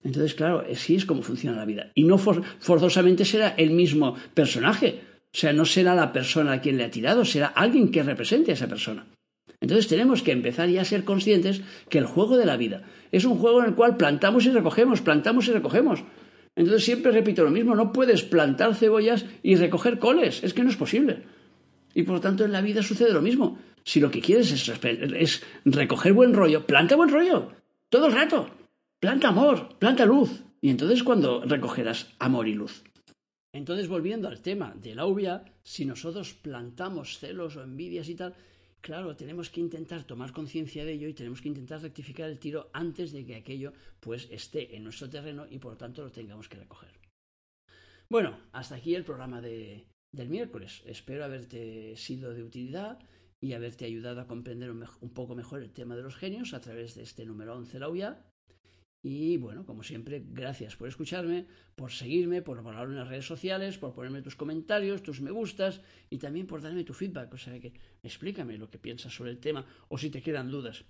Entonces, 0.05 0.35
claro, 0.35 0.65
así 0.71 0.95
es 0.95 1.07
como 1.07 1.23
funciona 1.23 1.57
la 1.57 1.65
vida. 1.65 1.91
Y 1.95 2.05
no 2.05 2.19
forzosamente 2.19 3.25
será 3.25 3.49
el 3.57 3.71
mismo 3.71 4.15
personaje. 4.35 5.01
O 5.35 5.39
sea, 5.39 5.53
no 5.53 5.65
será 5.65 5.95
la 5.95 6.13
persona 6.13 6.53
a 6.53 6.61
quien 6.61 6.77
le 6.77 6.85
ha 6.85 6.91
tirado, 6.91 7.25
será 7.25 7.49
alguien 7.49 7.91
que 7.91 8.03
represente 8.03 8.51
a 8.51 8.55
esa 8.55 8.69
persona. 8.69 9.07
Entonces 9.67 9.89
tenemos 9.89 10.23
que 10.23 10.31
empezar 10.31 10.69
ya 10.69 10.83
a 10.83 10.85
ser 10.85 11.03
conscientes 11.03 11.61
que 11.89 11.99
el 11.99 12.07
juego 12.07 12.37
de 12.37 12.47
la 12.47 12.57
vida 12.57 12.85
es 13.11 13.25
un 13.25 13.37
juego 13.37 13.59
en 13.61 13.71
el 13.71 13.75
cual 13.75 13.97
plantamos 13.97 14.47
y 14.47 14.51
recogemos, 14.51 15.01
plantamos 15.01 15.49
y 15.49 15.51
recogemos. 15.51 16.05
Entonces 16.55 16.85
siempre 16.85 17.11
repito 17.11 17.43
lo 17.43 17.51
mismo, 17.51 17.75
no 17.75 17.93
puedes 17.93 18.23
plantar 18.23 18.77
cebollas 18.77 19.27
y 19.43 19.57
recoger 19.57 19.99
coles, 19.99 20.45
es 20.45 20.55
que 20.55 20.63
no 20.63 20.71
es 20.71 20.77
posible. 20.77 21.25
Y 21.95 22.05
por 22.05 22.15
lo 22.15 22.21
tanto 22.21 22.45
en 22.45 22.53
la 22.53 22.61
vida 22.61 22.81
sucede 22.81 23.13
lo 23.13 23.23
mismo. 23.23 23.59
Si 23.83 23.99
lo 23.99 24.09
que 24.09 24.21
quieres 24.21 24.53
es, 24.53 25.43
recoger 25.65 26.13
buen 26.13 26.33
rollo, 26.33 26.65
planta 26.65 26.95
buen 26.95 27.11
rollo, 27.11 27.51
todo 27.89 28.07
el 28.07 28.13
rato. 28.13 28.49
Planta 29.01 29.31
amor, 29.31 29.77
planta 29.81 30.07
luz. 30.07 30.45
Y 30.61 30.71
entonces 30.71 31.03
cuando 31.03 31.43
recogerás 31.45 32.15
amor 32.21 32.47
y 32.47 32.55
luz. 32.55 32.85
Entonces 33.53 33.89
volviendo 33.89 34.29
al 34.29 34.43
tema 34.43 34.77
de 34.81 34.95
la 34.95 35.07
uvia, 35.07 35.45
si 35.65 35.85
nosotros 35.85 36.35
plantamos 36.35 37.19
celos 37.19 37.57
o 37.57 37.65
envidias 37.65 38.09
y 38.09 38.15
tal, 38.15 38.33
claro, 38.81 39.17
tenemos 39.17 39.51
que 39.51 39.61
intentar 39.61 40.05
tomar 40.05 40.33
conciencia 40.33 40.85
de 40.85 40.93
ello 40.93 41.09
y 41.09 41.15
tenemos 41.15 41.41
que 41.41 41.49
intentar 41.49 41.83
rectificar 41.83 42.31
el 42.31 42.39
tiro 42.39 42.71
antes 42.73 43.13
de 43.13 43.25
que 43.25 43.37
aquello 43.37 43.73
pues 44.01 44.29
esté 44.31 44.77
en 44.77 44.85
nuestro 44.85 45.09
terreno 45.09 45.47
y 45.49 45.59
por 45.59 45.77
tanto 45.77 46.03
lo 46.03 46.13
tengamos 46.13 46.49
que 46.49 46.59
recoger. 46.59 46.91
Bueno, 48.09 48.39
hasta 48.53 48.77
aquí 48.77 48.95
el 48.95 49.05
programa 49.05 49.41
de, 49.41 49.89
del 50.13 50.29
miércoles. 50.29 50.83
Espero 50.87 51.25
haberte 51.25 51.97
sido 51.97 52.33
de 52.33 52.45
utilidad 52.45 52.99
y 53.41 53.53
haberte 53.53 53.85
ayudado 53.85 54.21
a 54.21 54.27
comprender 54.27 54.71
un, 54.71 54.85
un, 55.01 55.11
poco 55.11 55.35
mejor 55.35 55.63
el 55.63 55.73
tema 55.73 55.97
de 55.97 56.03
los 56.03 56.17
genios 56.17 56.55
a 56.55 56.61
través 56.61 56.95
de 56.95 57.03
este 57.03 57.27
número 57.27 57.57
11 57.57 57.79
la 57.79 57.89
UIA. 57.89 58.25
Y 59.09 59.37
bueno, 59.37 59.65
como 59.65 59.85
siempre, 59.85 60.25
gracias 60.33 60.75
por 60.75 60.89
escucharme, 60.89 61.47
por 61.77 61.93
seguirme, 61.93 62.43
por 62.43 62.59
hablar 62.59 62.89
en 62.89 62.97
las 62.97 63.07
redes 63.07 63.25
sociales, 63.25 63.79
por 63.79 63.95
ponerme 63.95 64.21
tus 64.21 64.35
comentarios, 64.35 65.01
tus 65.01 65.21
me 65.21 65.31
gustas 65.31 65.81
y 66.11 66.19
también 66.19 66.49
por 66.49 66.61
darme 66.61 66.83
tu 66.83 66.93
feedback. 66.93 67.33
O 67.33 67.39
sea 67.39 67.61
que 67.61 67.73
explícame 68.03 68.59
lo 68.59 68.69
que 68.69 68.79
piensas 68.81 69.15
sobre 69.15 69.31
el 69.31 69.39
tema 69.39 69.65
o 69.91 69.97
si 69.97 70.11
te 70.11 70.21
quedan 70.21 70.51
dudas. 70.51 70.83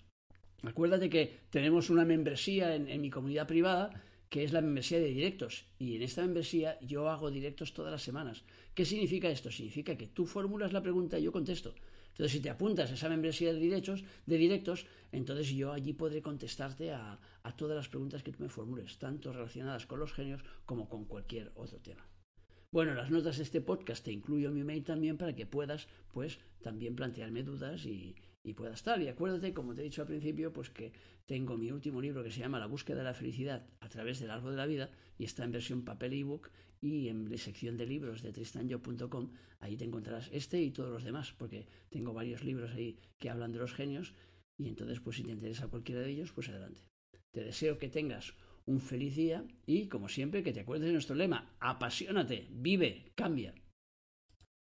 Acuérdate 0.63 1.11
que 1.11 1.41
tenemos 1.51 1.91
una 1.91 2.07
membresía 2.07 2.75
en, 2.75 2.89
en 2.89 3.03
mi 3.03 3.11
comunidad 3.11 3.47
privada 3.47 4.03
que 4.31 4.45
es 4.45 4.53
la 4.55 4.63
membresía 4.63 4.99
de 4.99 5.09
directos. 5.09 5.67
Y 5.79 5.97
en 5.97 6.03
esta 6.03 6.23
membresía 6.23 6.79
yo 6.81 7.11
hago 7.11 7.31
directos 7.31 7.75
todas 7.75 7.93
las 7.93 8.03
semanas. 8.03 8.45
¿Qué 8.75 8.87
significa 8.87 9.29
esto? 9.29 9.51
Significa 9.51 9.95
que 9.95 10.07
tú 10.07 10.25
formulas 10.25 10.73
la 10.73 10.83
pregunta 10.83 11.19
y 11.19 11.25
yo 11.25 11.33
contesto. 11.33 11.75
Entonces, 12.17 12.33
si 12.33 12.41
te 12.41 12.49
apuntas 12.49 12.91
a 12.91 12.95
esa 12.95 13.11
membresía 13.11 13.53
de 13.53 13.61
directos, 13.61 14.03
de 14.25 14.39
directos 14.39 14.87
entonces 15.13 15.49
yo 15.49 15.73
allí 15.73 15.93
podré 15.93 16.23
contestarte 16.23 16.93
a, 16.93 17.19
todas 17.57 17.77
las 17.77 17.89
preguntas 17.89 18.23
que 18.23 18.33
tú 18.33 18.43
me 18.43 18.49
formules, 18.49 18.99
tanto 18.99 19.33
relacionadas 19.33 19.87
con 19.87 20.01
los 20.01 20.13
genios 20.13 20.43
como 20.65 20.89
con 20.89 21.05
cualquier 21.05 21.53
otro 21.55 21.79
tema. 21.79 22.09
Bueno, 22.73 22.95
las 22.95 23.11
notas 23.11 23.37
de 23.37 23.45
este 23.45 23.61
podcast 23.61 24.05
te 24.05 24.13
incluyo 24.13 24.51
mi 24.51 24.65
mail 24.65 24.83
también 24.83 25.17
para 25.17 25.35
que 25.35 25.47
puedas, 25.47 25.89
pues, 26.13 26.39
también 26.61 26.97
plantearme 26.97 27.43
dudas 27.43 27.87
y, 27.87 28.17
y 28.43 28.55
puedas 28.55 28.77
estar. 28.77 29.01
Y 29.01 29.09
acuérdate, 29.09 29.55
como 29.55 29.75
te 29.75 29.83
he 29.83 29.85
dicho 29.85 30.03
al 30.03 30.09
principio, 30.09 30.53
pues 30.53 30.71
que 30.71 30.93
tengo 31.27 31.57
mi 31.57 31.71
último 31.71 32.01
libro 32.01 32.23
que 32.23 32.31
se 32.31 32.41
llama 32.41 32.59
La 32.59 32.67
búsqueda 32.67 32.99
de 32.99 33.05
la 33.05 33.15
felicidad 33.15 33.67
a 33.81 33.89
través 33.89 34.21
del 34.21 34.31
árbol 34.31 34.53
de 34.53 34.57
la 34.57 34.67
vida 34.67 34.91
y 35.19 35.25
está 35.25 35.45
en 35.45 35.53
versión 35.53 35.85
papel 35.85 36.13
e 36.13 36.21
ebook 36.21 36.51
y 36.81 37.09
en 37.09 37.31
la 37.31 37.39
sección 37.39 37.77
de 37.77 37.87
libros 37.87 38.23
de 38.23 38.33
tristanyo.com 38.33 39.31
ahí 39.61 39.77
te 39.77 39.85
encontrarás 39.85 40.29
este 40.33 40.61
y 40.63 40.71
todos 40.71 40.91
los 40.91 41.05
demás 41.05 41.33
porque 41.33 41.67
tengo 41.91 42.13
varios 42.13 42.45
libros 42.45 42.73
ahí 42.73 42.99
que 43.19 43.31
hablan 43.31 43.53
de 43.53 43.59
los 43.59 43.73
genios 43.73 44.15
y 44.59 44.69
entonces 44.69 45.01
pues 45.01 45.17
si 45.17 45.25
te 45.25 45.33
interesa 45.33 45.69
cualquiera 45.69 46.01
de 46.01 46.11
ellos 46.11 46.33
pues 46.33 46.49
adelante. 46.49 46.81
Te 47.31 47.45
deseo 47.45 47.79
que 47.79 47.89
tengas 47.89 48.35
un 48.65 48.81
feliz 48.81 49.15
día 49.15 49.45
y 49.67 49.89
como 49.89 50.09
siempre 50.09 50.43
que 50.43 50.53
te 50.53 50.61
acuerdes 50.61 50.87
de 50.87 50.93
nuestro 50.93 51.15
lema, 51.15 51.57
apasionate, 51.61 52.49
vive, 52.51 53.13
cambia. 53.15 53.55